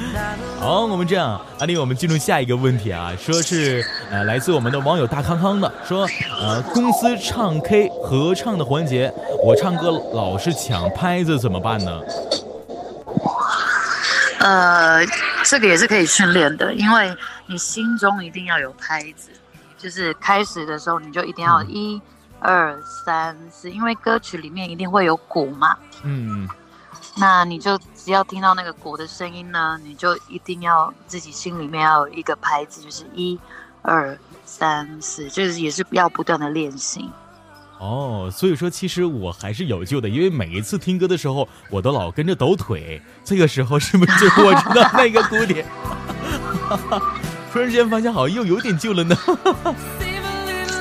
[0.58, 6.08] 好，我们这样，阿丽，我们进入下一个问题啊，说是呃来自我们的网友大康康的，说
[6.40, 9.12] 呃公司唱 K 合唱的环节，
[9.44, 12.00] 我唱歌老是抢拍子怎么办呢？
[14.38, 15.06] 呃，
[15.44, 17.14] 这个也是可以训练的，因为
[17.46, 19.28] 你心中一定要有拍子，
[19.76, 22.02] 就是开始的时候你就一定要嗯一、
[22.42, 26.48] 二、三、四，因为歌曲里面一定会有鼓嘛，嗯
[27.16, 33.38] 那你就只要听到那个鼓的声音呢，你就一定要自己心里面要有一个拍子，就是一、
[33.82, 37.08] 二、三、四，就是也是要不断的练习。
[37.78, 45.66] 哦，所以说其实我还是有救的，因为每一次听歌的时候，我都老跟着抖腿，这个时候是不是就我知道那个鼓点？
[47.52, 49.14] 突然之间发现好像又有点救了呢。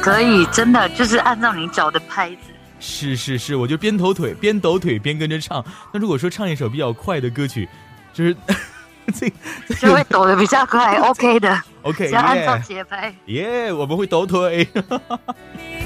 [0.02, 2.38] 可以，真的就是按照你找的拍子。
[2.80, 5.64] 是是是，我就边抖腿边抖腿边跟着唱。
[5.94, 7.70] 那如果说唱一首比较快的歌曲，
[8.12, 8.36] 就是
[9.14, 9.30] 这
[9.76, 13.14] 就会抖的比较快，OK 的， OK，只要按照节拍。
[13.26, 14.68] 耶，我们会抖腿。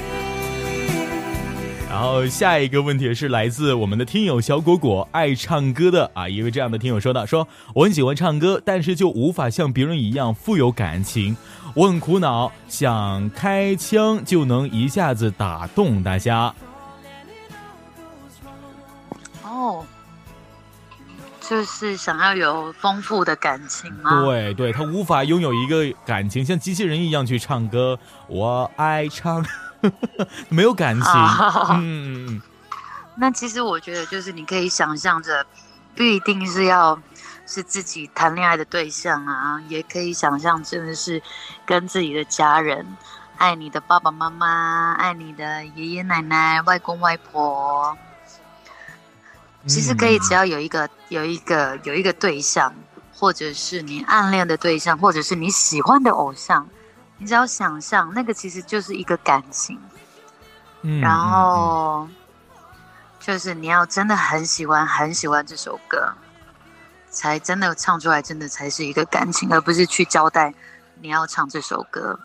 [1.96, 11.34] 然后下一个问题是来自我们的听友小果果爱唱歌的啊，一位这样的听友说道：说我很喜欢唱歌，但是就无法像别人一样富有感情，
[11.74, 16.54] 我很苦恼，想开枪就能一下子打动大家。
[19.42, 19.82] 哦，
[21.40, 24.22] 就是想要有丰富的感情吗？
[24.22, 27.98] 对对，他无法拥有一个感情，像机器人一样去唱歌。
[28.26, 29.42] 我爱唱，
[30.48, 31.10] 没有感情。
[31.10, 32.42] 啊嗯嗯嗯，
[33.16, 35.44] 那其实我觉得，就是你可以想象着，
[35.94, 36.98] 不一定是要
[37.46, 41.22] 是自己谈恋爱的对象啊，也可以想象真的是
[41.64, 42.86] 跟自己的家人，
[43.38, 47.96] 爱你的爸爸妈妈，爱你的爷爷奶奶、外公外婆。
[49.66, 52.72] 其实可以，只要有一个、有一个、有一个对象，
[53.12, 56.68] 或者是你暗恋的对象，或者是你喜欢的偶像，
[57.18, 59.78] 你只要想象，那个其实就是一个感情。
[60.82, 62.06] 嗯然后
[63.18, 66.12] 就是你要真的很喜欢很喜欢这首歌，
[67.08, 70.54] 才真的唱出来，真的才是一个感情，而不是去交代
[71.00, 72.20] 你要唱这首歌。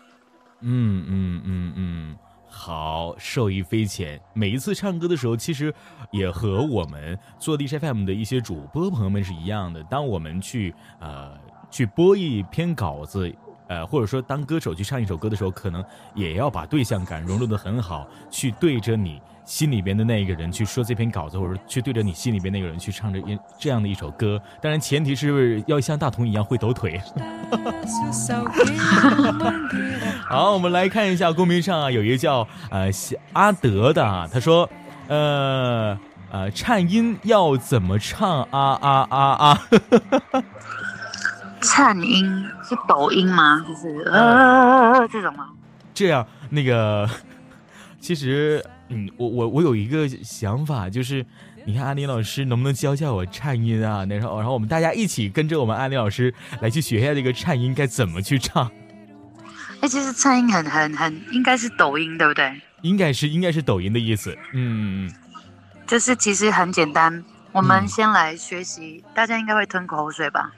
[0.60, 2.16] 嗯嗯嗯嗯，
[2.48, 4.20] 好，受益匪浅。
[4.32, 5.74] 每一次唱歌的时候，其实
[6.12, 9.82] 也和我们做 DJ FM 的一些主播朋友们是一样的。
[9.84, 11.36] 当我们去呃
[11.70, 13.34] 去播一篇稿子。
[13.72, 15.82] 呃，或者说当歌手去唱一首歌的时候，可能
[16.14, 24.38] 也要把对象感融入的很好，去对着你心里边的那一个人去说这篇稿子，或者去对着你心里边那个人去唱着一这样的一首歌。
[24.60, 27.00] 当然，前提是要像大同一样会抖腿。
[30.28, 32.90] 好，我们来看一下公屏上啊，有一个叫呃
[33.32, 34.68] 阿德的啊，他说，
[35.08, 35.98] 呃
[36.30, 39.58] 呃，颤音要怎么唱啊啊啊啊？
[41.62, 43.64] 颤音是抖音吗？
[43.66, 45.48] 就是呃这种吗？
[45.94, 47.08] 这样那个，
[48.00, 51.24] 其实嗯，我我我有一个想法，就是
[51.64, 54.04] 你看安妮老师能不能教教我颤音啊？
[54.06, 58.70] 然后然后我们大家一起跟着我们安妮老师来去学一下这个颤音该怎么去唱，
[59.80, 62.60] 哎、其实颤音很很很应该是抖音，对不对？
[62.82, 64.32] 应该是应该是抖音的意思。
[64.52, 65.12] 嗯嗯嗯。
[65.86, 70.50] 就是其实很简单，我们嗯先来学习，大家应该会吞口水吧？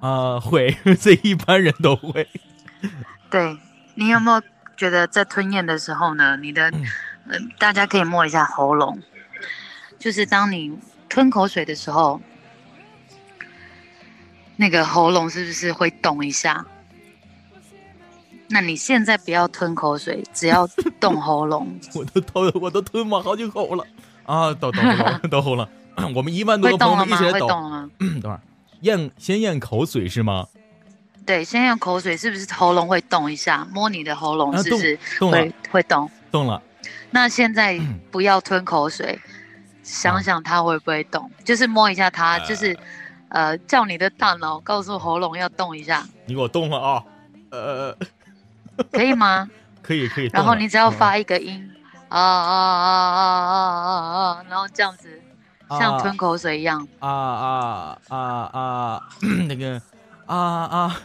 [0.00, 2.28] 啊、会， 这一般人都会。
[3.30, 3.56] 对
[3.94, 4.42] 你有没有
[4.76, 6.70] 觉得在吞咽的时候呢，你的，
[7.26, 9.00] 嗯、大家可以摸一下喉咙，
[9.98, 10.76] 就是当你
[11.08, 12.20] 吞口水的时候，
[14.56, 16.64] 那个喉咙是不是会动一下？
[18.48, 20.66] 那你现在不要吞口水，只要
[21.00, 23.84] 动喉咙， 我都吞，我都吞了好几口了
[24.24, 24.54] 啊！
[24.54, 25.68] 都都喉了，都喉了。
[26.14, 27.46] 我们一万多朋友一起来抖。
[27.46, 27.90] 会动了？
[27.98, 28.40] 等会儿，
[28.80, 30.46] 咽先咽口水是吗？
[31.26, 33.66] 对，先咽口水，是不是喉咙会动一下？
[33.72, 36.08] 摸你的喉咙啊是不是会、会动？
[36.30, 36.62] 动了。
[37.10, 39.18] 那现在嗯 不要吞口水，
[39.82, 42.78] 想想它会不会动，就是摸一下它，呃就是
[43.28, 47.02] 呃叫你的大脑告诉喉咙要动一下，你给我动了啊！
[47.50, 47.96] 呃，
[48.92, 49.48] 可以吗？
[49.82, 50.30] 可 以可以。
[50.32, 51.68] 然后你只要发发一个音，
[52.08, 55.08] 啊啊啊啊啊啊啊，然后这样子
[55.70, 58.18] 像吞口水一样，啊啊啊
[58.52, 59.02] 啊，
[59.48, 59.80] 那个
[60.26, 61.00] 啊啊，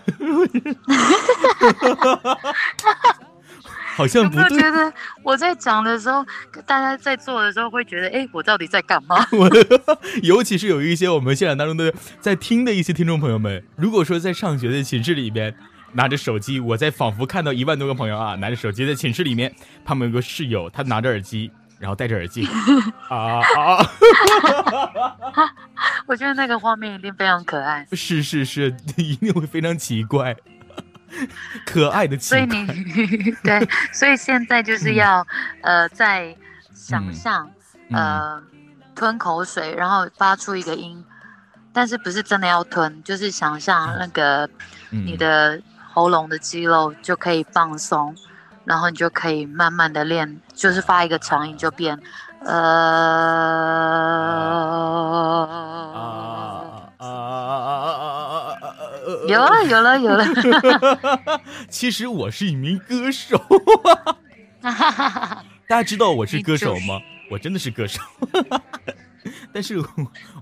[3.96, 4.60] 好像不对。
[4.60, 4.94] 觉得
[5.24, 6.26] 我在讲的时候，
[6.66, 9.26] 大家在做的时候会觉得，哎，我到底在干嘛？
[9.32, 9.50] 我
[10.24, 15.54] 尤其是有一些我们现场当中的在听的一些听众朋友们，如果说在上学的寝室里边
[15.94, 19.54] 拿着手机，我在仿佛看到一万多个朋友啊拿着手机在寝室里面，
[19.84, 21.52] 他们有个室友，他拿着耳机，
[21.82, 22.48] 然后戴着耳机，
[23.10, 23.90] 啊 啊，
[26.06, 27.88] 我觉得那个画面一定非常可爱。
[27.94, 30.36] 是是是，一定会非常奇怪，
[31.66, 35.26] 可爱的奇所以，你对，所以现在就是要、
[35.64, 36.36] 呃，在
[36.74, 37.50] 想象、
[37.90, 38.42] 嗯呃
[38.94, 41.04] 吞口水，然后发出一个音，
[41.74, 44.46] 但是不是真的要吞，就是想象那个
[44.92, 45.04] 嗯。
[45.06, 45.60] 你的
[45.94, 48.16] 喉咙的肌肉就可以放松，
[48.66, 52.00] 然后你就可以慢慢的练，就是发一个长音就变
[52.46, 52.52] 呃。
[56.98, 58.68] 啊啊啊啊啊！
[59.28, 60.26] 有了，有了，有了！
[61.70, 63.42] 其实我是一名歌手，
[64.62, 67.00] 大家知道我是歌手吗？
[67.30, 68.00] 我真的是歌手，
[69.52, 69.84] 但是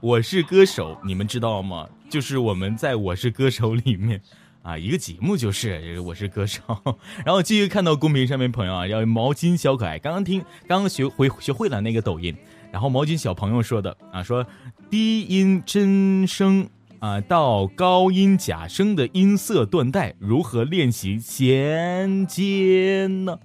[0.01, 1.87] 我是歌手，你们知道吗？
[2.09, 4.21] 就是我们在我是歌手里面，
[4.61, 6.61] 啊，一个节目就是我是歌手。
[7.25, 12.35] 然后继续看到公屏上面朋友啊，要毛巾小可爱，刚刚听刚刚学会学会了那个抖音，
[12.71, 14.45] 然后毛巾小朋友说的啊，说
[14.89, 16.67] 低音真声
[16.99, 23.39] 啊到高音假声的音色断带如何练习衔接呢？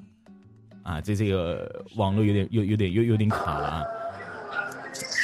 [0.83, 3.83] 啊，这这个网络有点有有点有有点卡了啊。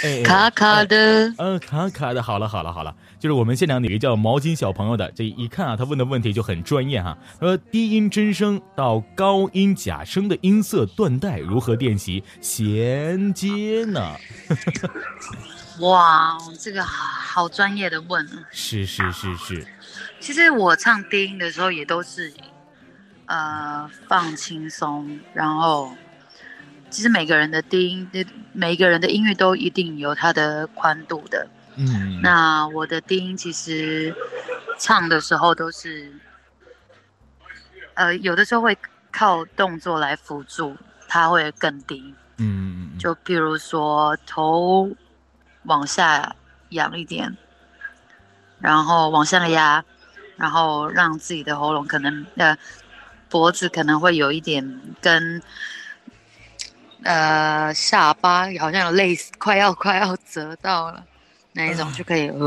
[0.03, 7.17] 哎，卡卡的，嗯，卡卡的，好了好了好了，就是我们现场有一个叫毛巾小朋友的，这一看啊，他问的问题就很专业哈。
[7.39, 14.17] 他说低音真声到高音假声的音色断带如何练习衔接呢？
[15.81, 18.27] 哇，这个好专业的问。
[18.51, 19.67] 是是是是。
[20.19, 22.33] 其实我唱低音的时候也都是，
[23.27, 25.93] 呃，放轻松，然后。
[26.93, 28.11] 其实每个人的低音，
[28.53, 31.49] 每个人的音域都一定有它的宽度的。
[31.77, 34.15] 嗯，那我的低音其实
[34.79, 36.13] 唱的时候都是，
[37.95, 38.77] 呃，有的时候会
[39.11, 40.77] 靠动作来辅助，
[41.09, 42.15] 它会更低。
[42.39, 44.91] 嗯，就比如说头
[45.65, 46.35] 往下
[46.71, 47.37] 仰一点，
[48.59, 49.85] 然后往下压，
[50.37, 52.57] 然后让自己的喉咙可能呃
[53.29, 55.43] 脖子可能会有一点跟。
[57.03, 61.03] 呃，下巴好像有类似，快要快要折到了
[61.53, 62.29] 那一种就可以。
[62.29, 62.39] 呃，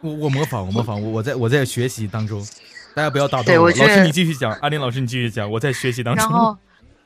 [0.00, 2.46] 我我模仿，我模仿，我我在我在学习当中，
[2.94, 3.70] 大家不要打断我。
[3.70, 6.22] 老师你继续讲，阿林老师你继续讲，我在学习当中。
[6.24, 6.56] 然后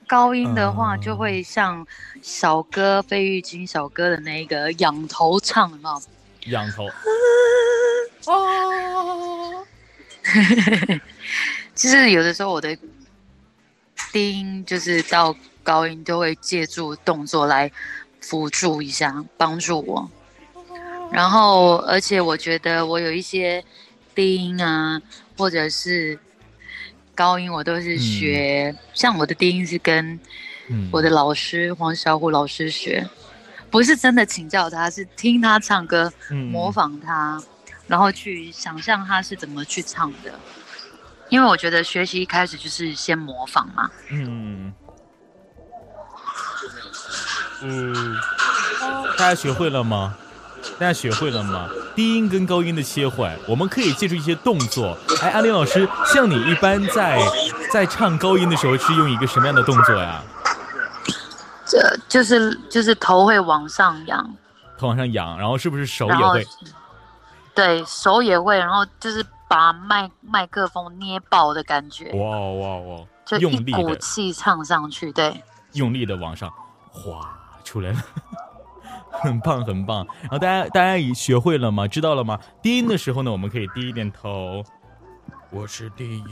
[0.07, 1.87] 高音的话就会像
[2.23, 6.01] 小哥费玉清小哥的那个仰头唱的嘛。
[6.47, 6.87] 仰头。
[8.27, 9.65] 哦。
[11.75, 12.77] 其实有的时候我的。
[14.11, 15.37] 低音就是到
[15.69, 17.71] 高音都会借助动作来
[18.23, 20.11] 辅助一下，帮助我。
[21.13, 23.63] 然后，而且我觉得我有一些
[24.15, 24.99] 低音啊，
[25.37, 26.19] 或者是
[27.15, 28.75] 高音，我都是学。
[28.95, 30.19] 像我的低音是跟
[30.91, 33.07] 我的老师黄小虎老师学，
[33.71, 36.11] 不是真的请教他，是听他唱歌，
[36.51, 37.39] 模仿他，
[37.87, 40.33] 然后去想象他是怎么去唱的。
[41.29, 43.91] 因为我觉得学习一开始就是先模仿嘛。
[44.09, 44.73] 嗯。
[47.63, 48.17] 嗯。
[49.17, 50.15] 大家学会了吗？
[50.79, 51.69] 大家学会了吗？
[51.95, 54.97] 低音跟高音的切换，我们可以借助一些动作。
[55.23, 57.21] 哎，阿林老师，像你一般在
[57.73, 60.23] 在唱高音的时候是用一个什么样的动作呀？
[61.67, 64.35] 这就是就是头会往上扬。
[64.79, 66.47] 头往上扬，然后是不是手也会？
[67.55, 69.25] 对手也会，然后就是。
[69.51, 73.05] 把麦麦克风捏爆的感觉，哇哇哇！
[73.25, 75.43] 就一股气唱上去，对，
[75.73, 76.53] 用力的往上，
[76.91, 77.35] 哗
[77.69, 77.99] 出来了，
[79.13, 80.07] 很棒很棒。
[80.23, 81.87] 然后大家大家已学会了吗？
[81.87, 82.39] 知道了吗？
[82.63, 84.65] 低音的时候呢，我们可以低一点头，
[85.51, 86.25] 我是低音；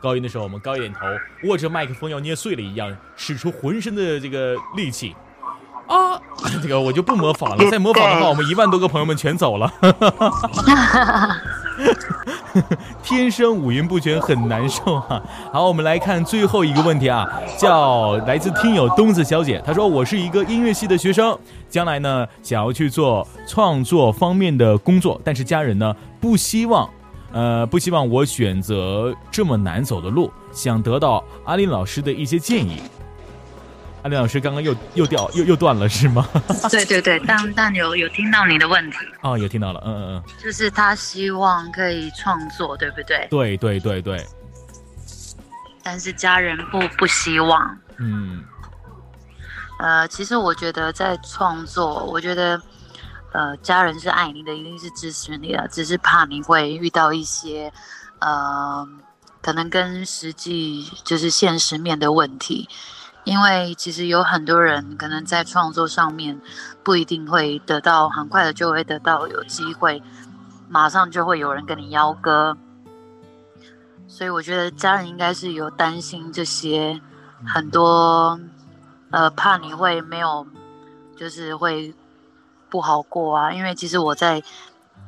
[0.00, 1.00] 高音的时候，我们高一点头，
[1.48, 5.16] 握着麦克风要捏碎了一样，使出浑身的这个力气。
[5.88, 6.20] 啊，
[6.62, 9.72] 这个我就不模仿了，再模仿的话，我们一万多个朋友们全走了。
[13.02, 15.22] 天生五音不全很难受啊！
[15.52, 17.26] 好，我们来看最后一个问题啊，
[17.58, 21.36] 叫来自听友东子小姐，她说：“我是一个音乐系的学生，
[21.68, 26.88] 将来呢想要去做创作方面的工作，但是家人呢不希望，
[27.32, 32.80] 呃不希望我选择这么难走的路，想得到阿林老师的一些建议。”
[34.06, 36.24] 阿林老师刚刚又又掉又又断了是吗？
[36.70, 43.26] 对对对，但但有有听到你的问题哦，有听到了，嗯嗯嗯，就是他希望可以创作，对不对？
[43.28, 44.24] 对对对对，
[45.82, 48.44] 但是家人不不希望，嗯，
[49.80, 52.62] 呃，其实我觉得在创作，我觉得
[53.32, 57.72] 呃，家人是爱你的，一定是支持你的，只是怕你会遇到一些
[58.20, 58.86] 呃，
[59.42, 62.68] 可能跟实际就是现实面的问题。
[63.26, 66.40] 因为其实有很多人可能在创作上面
[66.84, 70.00] 不一定会得到很快的就会得到有机会，
[70.68, 72.56] 马上就会有人跟你邀歌，
[74.06, 77.00] 所以我觉得家人应该是有担心这些
[77.44, 78.38] 很多，
[79.10, 80.46] 呃，怕你会没有，
[81.16, 81.92] 就是会
[82.70, 83.52] 不好过啊。
[83.52, 84.40] 因为其实我在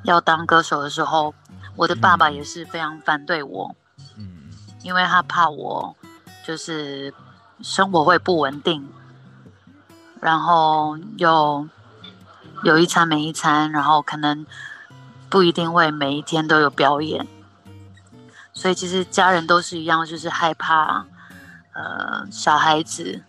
[0.02, 1.32] 要当歌手的时候，
[1.76, 3.76] 我的爸爸也是非常反对我，
[4.16, 4.50] 嗯，
[4.82, 5.96] 因为他怕我
[6.44, 7.14] 就是。
[7.60, 8.88] 生活会不稳定，
[10.20, 11.68] 然后又
[12.64, 14.46] 有一餐没一餐，然后可能
[15.28, 17.26] 不一定会每一天都有表演，
[18.52, 21.04] 所以其实家人都是一样，就是害怕，
[21.72, 23.22] 呃，小孩子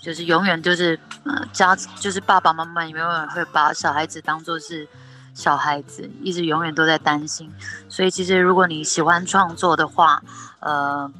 [0.00, 4.86] 就是永远就是呃家就是爸爸妈妈永远会把小孩子当做是
[5.32, 7.50] 小孩子，一直永远都在担心。
[7.88, 10.22] 所以其实如果你喜欢创作的话，
[10.60, 11.10] 呃，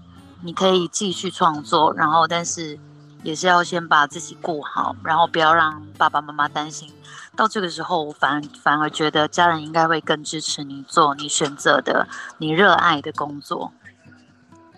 [0.44, 2.78] 你可以继续创作，然后但是
[3.22, 6.92] 也是要先把自己顾好，然后不要让爸爸妈妈担心。
[7.34, 13.72] 到这个时候，我反反而觉得家人应该会更支持你做你选择的、你热爱的工作。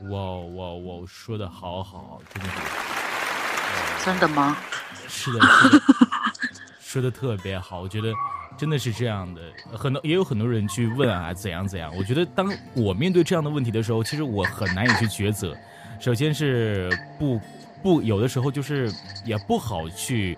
[0.02, 2.56] 哇哇哇，说的好好，真的是。
[4.04, 4.56] 真的吗？
[5.08, 5.80] 是的，是的，
[6.78, 7.80] 说的特别好。
[7.80, 8.12] 我觉得
[8.56, 9.40] 真的是这样的，
[9.76, 11.92] 很多也有很多人去问啊，怎样怎样。
[11.96, 15.56] 我觉得当我面对这样的问题的时候，其实我很难以去抉择。
[15.98, 17.40] 首先是不
[17.82, 18.92] 不，有的时候就是
[19.24, 20.36] 也不好去。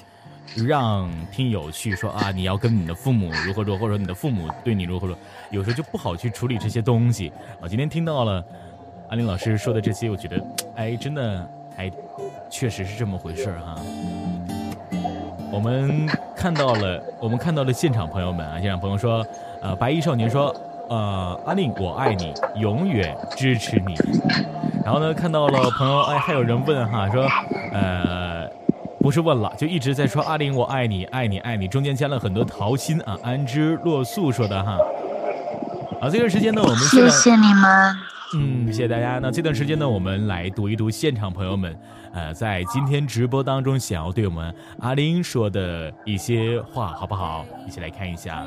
[0.66, 7.68] 让听友去说啊，你要跟你的父母如何如何，或者你的父母对你如何如何，有时候就不好去处理这些东西啊。
[7.68, 8.42] 今天听到了
[9.10, 10.42] 阿林老师说的这些，我觉得，
[10.74, 11.92] 哎，真的，哎，
[12.50, 13.76] 确实是这么回事儿哈。
[15.51, 19.24] 我们看到了， 我们看到了现场朋友们啊，现场朋友说，
[19.61, 20.55] 呃，白衣少年说，
[20.88, 23.94] 呃，阿令，我爱你，永远支持你。
[24.84, 27.26] 然后呢，看到了朋友，哎，还有人问哈，说，
[27.72, 28.49] 呃。
[29.01, 31.68] 不是问了，就一直在说阿玲，我爱你，爱你，爱你。
[31.68, 34.76] 中间加了很多桃心啊，安之若素说的哈。
[36.01, 37.94] 啊，这段时间呢，我们谢谢你们，
[38.34, 39.18] 嗯，谢谢大家。
[39.18, 41.74] 那这段时间呢，我们来读一读现场朋友们，
[42.12, 47.46] 呃，在今天直播当中想要对我们阿玲说的一些话，好不好？
[47.66, 48.46] 一起来看一下。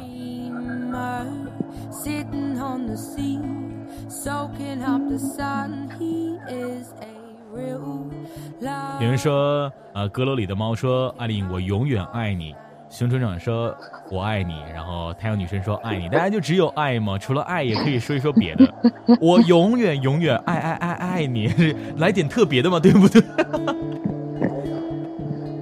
[9.00, 12.54] 有人说，呃，阁楼里的猫说：“阿玲，我永远爱你。”
[12.92, 13.74] 熊村长说
[14.12, 17.18] ：“我爱你。”然后太阳女神说：“爱你。”大家就只有爱吗？
[17.18, 18.74] 除了爱，也可以说一说别的。
[19.22, 21.48] 我永远永远爱爱爱爱你，
[21.98, 23.24] 来点特别的嘛，对不对？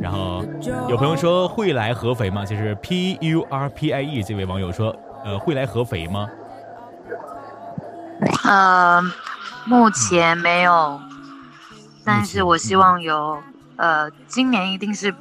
[0.01, 0.43] 然后
[0.89, 6.27] 有朋友说：“会来合肥吗？”就是 P U R P I E 这位网友说：“呃，会来合肥吗？”
[8.43, 9.03] 呃，
[9.65, 10.99] 目前没有。
[12.03, 13.37] 但是我希望有，
[13.75, 15.13] 呃，今年一定是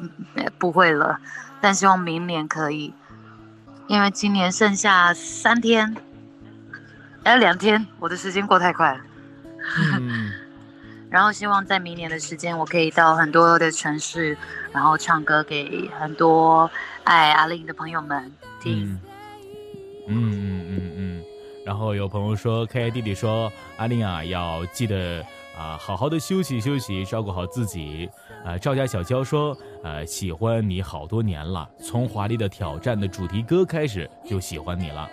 [0.58, 1.18] 不会了，
[1.60, 2.94] 但希望明年可以，
[3.86, 5.96] 因为今年剩下三天，
[7.24, 9.00] 还有两天，我的时间过太快了。
[9.98, 10.32] 嗯。
[11.10, 14.36] 然后希望在明年的时间，我可以到很多的城市，
[14.72, 16.70] 然后唱歌给很多
[17.04, 18.30] 爱阿玲的朋友们
[18.60, 19.00] 听。
[20.06, 21.24] 嗯嗯嗯嗯。
[21.64, 25.24] 然后有朋友说，K I 弟弟说，阿玲啊，要记得。
[25.58, 28.08] 啊，好好的休息休息，照顾好自己。
[28.44, 35.08] 呃，赵家小娇说，呃，喜欢你好多年了，从《华丽的挑战》的主题歌开始就喜欢你了。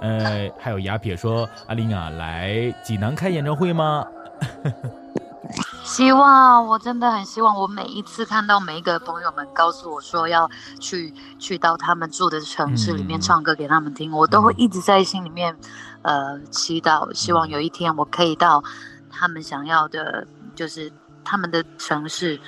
[0.00, 4.04] 呃，还有雅撇说，阿玲啊，来济南开演唱会吗？
[5.84, 7.54] 希望，我真的很希望。
[7.56, 10.50] 我每一次看到每一个朋友们告诉我说要
[10.80, 15.56] 去去到他们住的城市里面唱歌给他们听，我都会一直在心里面，
[16.02, 18.62] 呃，祈祷，希望有一天我可以到。
[19.16, 20.92] 他们想要的就是
[21.24, 22.38] 他们的城市，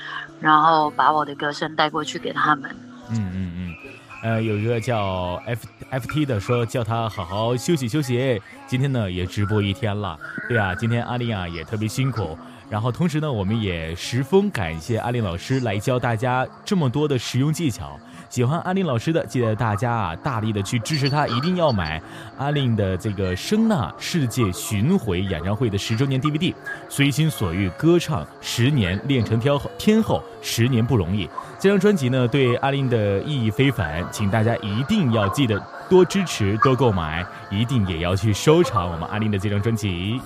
[0.40, 2.70] 然后把我的歌声带过去给他们。
[3.10, 3.74] 嗯嗯嗯，
[4.22, 8.40] 呃，有一个叫 F F T 的说叫他好好休息休息。
[8.66, 10.18] 今天呢也直播一天了，
[10.48, 12.36] 对啊，今天阿丽啊也特别辛苦。
[12.68, 17.96] 然后同时呢，我们也十分感谢阿丽老师来教大家这么多的实用技巧。
[18.28, 22.00] 喜欢阿令老师的，记得大家啊，大力的去支持他，一定要买
[22.36, 26.54] 阿令的这个声呐世界巡回演唱会的十周年 DVD，
[26.88, 31.28] 随心所欲歌唱十年，练成天后，天后十年不容易。
[31.58, 35.58] 这张专辑呢，对阿令的意义非凡，请大家一定要记得
[35.88, 40.20] 多支持，多购买，一定也要去收藏我们阿令的这张专辑。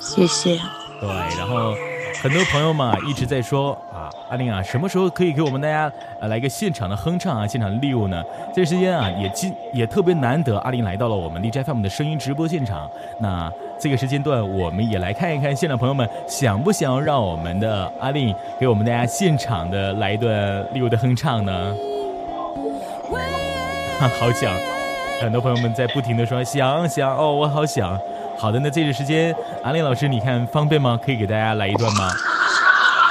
[0.00, 0.58] 谢谢。
[1.00, 1.08] 对，
[1.38, 1.74] 然后
[2.22, 4.08] 很多朋友们一直在说啊。
[4.30, 8.22] 阿玲啊，什么时候可以给我们大家呃来一个现场的哼唱啊，现场的 live 呢？
[8.54, 12.88] 这时间啊也今也特别难得，阿玲来到了我们 DJ FM 的声音直播现场。
[13.18, 20.32] 那这个时间段，我们也来看一看现场朋友们想不想要让我们的阿玲给我们大家现场的来一段
[20.72, 21.74] live 的哼唱呢？
[24.18, 24.54] 好想，
[25.20, 27.98] 很多朋友们在不停的说想想哦，我好想。
[28.38, 30.98] 好的，那这个时间，阿玲老师，你看方便吗？
[31.04, 32.10] 可以给大家来一段吗？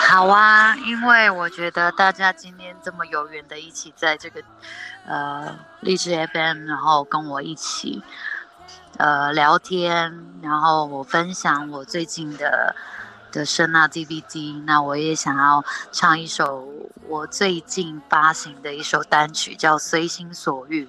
[0.09, 4.41] 好啊，因为我觉得大家今天这么有缘的一起在这个，
[5.07, 8.03] 呃，励志 FM，然后跟我一起，
[8.97, 12.75] 呃，聊天，然后我分享我最近的
[13.31, 15.63] 的声纳 DVD，那我也想要
[15.93, 16.67] 唱一首
[17.07, 20.83] 我最近发行的一首单曲，叫《随心所欲》。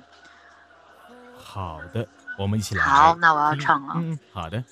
[1.45, 2.09] 好的，
[2.39, 2.85] 我们一起来。
[2.85, 3.95] 好，那我要唱了。
[3.97, 4.63] 嗯，好的。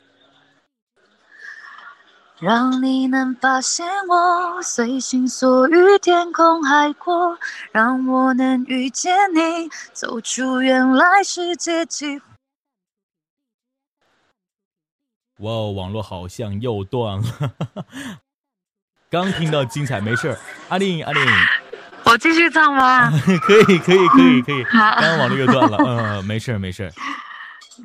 [2.38, 7.38] 让你能发现我随心所欲，天空海阔，
[7.70, 11.84] 让我能遇见你，走出原来世界。
[15.40, 17.52] 哇哦，网络好像又断了。
[19.10, 20.38] 刚听到精彩，没事儿。
[20.70, 21.22] 阿令，阿令，
[22.04, 23.10] 我继续唱吗？
[23.42, 24.64] 可以，可以，可以，可以。
[24.64, 26.92] 好刚刚网络又断了，嗯，没事儿，没事儿。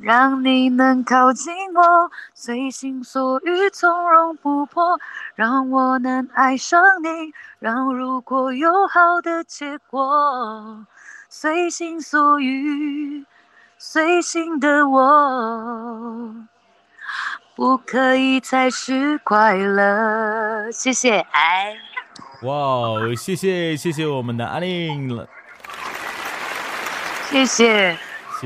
[0.02, 5.00] 让你能靠近我，随心所欲，从容不迫，
[5.36, 10.86] 让我能爱上你，让如果有好的结果，
[11.30, 13.26] 随心所欲，
[13.78, 16.36] 随心的我，
[17.56, 20.72] 不可以才是快乐。
[20.72, 21.76] 谢谢，哎，
[22.44, 25.28] 哇哦，谢谢，谢谢我们的阿令了。
[27.30, 27.98] 谢谢。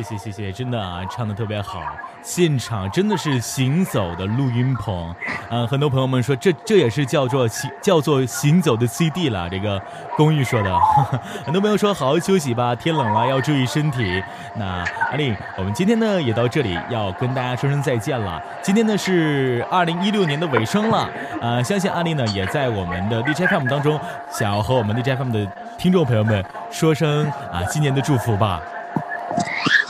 [0.02, 1.82] 谢谢谢谢，真的啊，唱的特别好，
[2.22, 5.14] 现场真的是行走的录音棚，
[5.50, 9.82] 嗯、很多朋友们说这这也是叫做行叫做行走的 CD 了，这个
[10.16, 10.80] 公寓说的，
[11.46, 14.24] 很多朋友说好好休息吧，天冷了要注意身体。
[14.56, 21.10] 那阿丽，我们今天呢也到这里要跟大家说声再见了，今天呢是二零一六年的尾声了，
[21.42, 24.00] 呃，相信阿丽呢也在我们的 DJ FM 当中，
[24.32, 25.46] 想要和我们 DJ FM 的
[25.78, 28.62] 听众朋友们说声啊新年的祝福吧。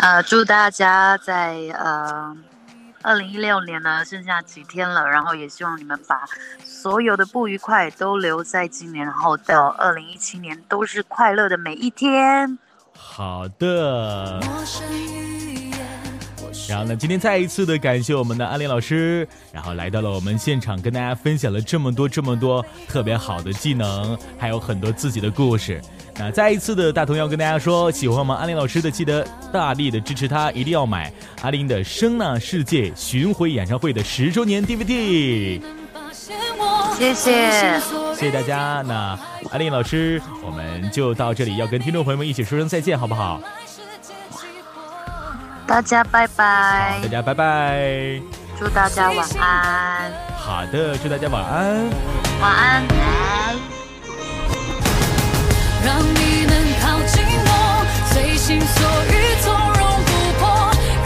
[0.02, 2.36] 呃，祝大家在呃
[3.02, 6.24] 二零一六年呢剩下几天了，然后也希望你们把
[6.64, 12.58] 所有的不愉快都留在今年，然后到二零一七年都是快乐的每一天。
[12.94, 14.40] 好的。
[16.70, 25.82] 然后呢，今天再一次的感谢我们的阿林老师，然后来到了我们现场，跟大家分享了这么多这么多特别好的技能，还有很多自己的故事。
[26.16, 31.12] 那再一次的大同要跟大家说，喜欢我们阿林老师的，记得大力的支持他，一定要买
[31.42, 35.60] 阿林的《声呐世界》巡回演唱会的十周年 DVD。
[36.98, 37.80] 谢谢
[38.16, 38.84] 谢谢大家。
[38.86, 39.18] 那
[39.50, 43.42] 阿林老师，我们就到这里，要跟听众朋友们一起说声再见，好不好？
[45.70, 48.20] 大家拜拜大，家拜拜。
[48.58, 51.88] 祝大家晚安，好的，祝大家晚安。
[52.42, 52.96] 晚安，来。
[55.86, 59.14] 让你能靠近我，随心所欲，
[59.44, 60.50] 从容不迫，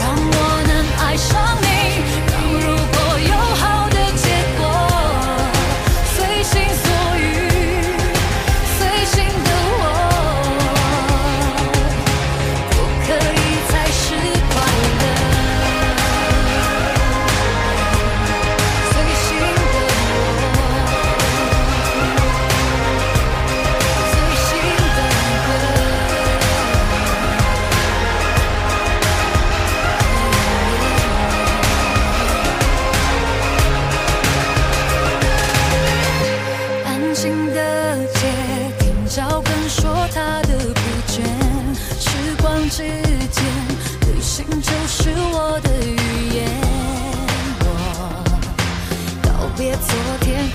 [0.00, 0.36] 让我
[0.66, 0.72] 能
[1.06, 1.32] 爱上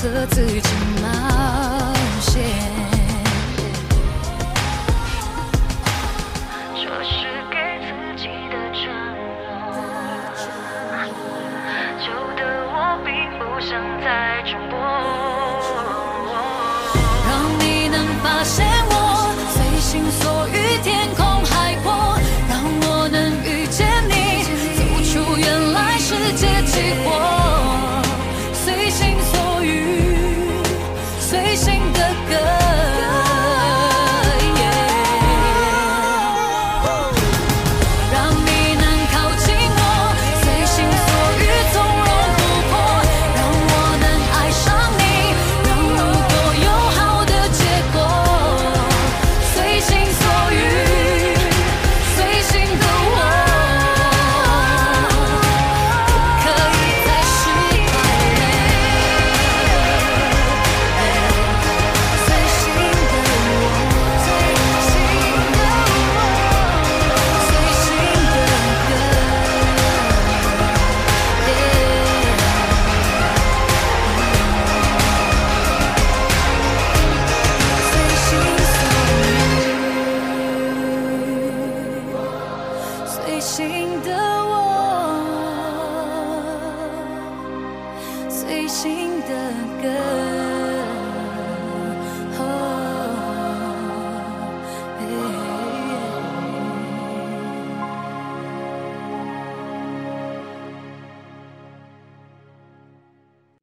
[0.02, 0.62] 和自己
[1.02, 1.79] 冒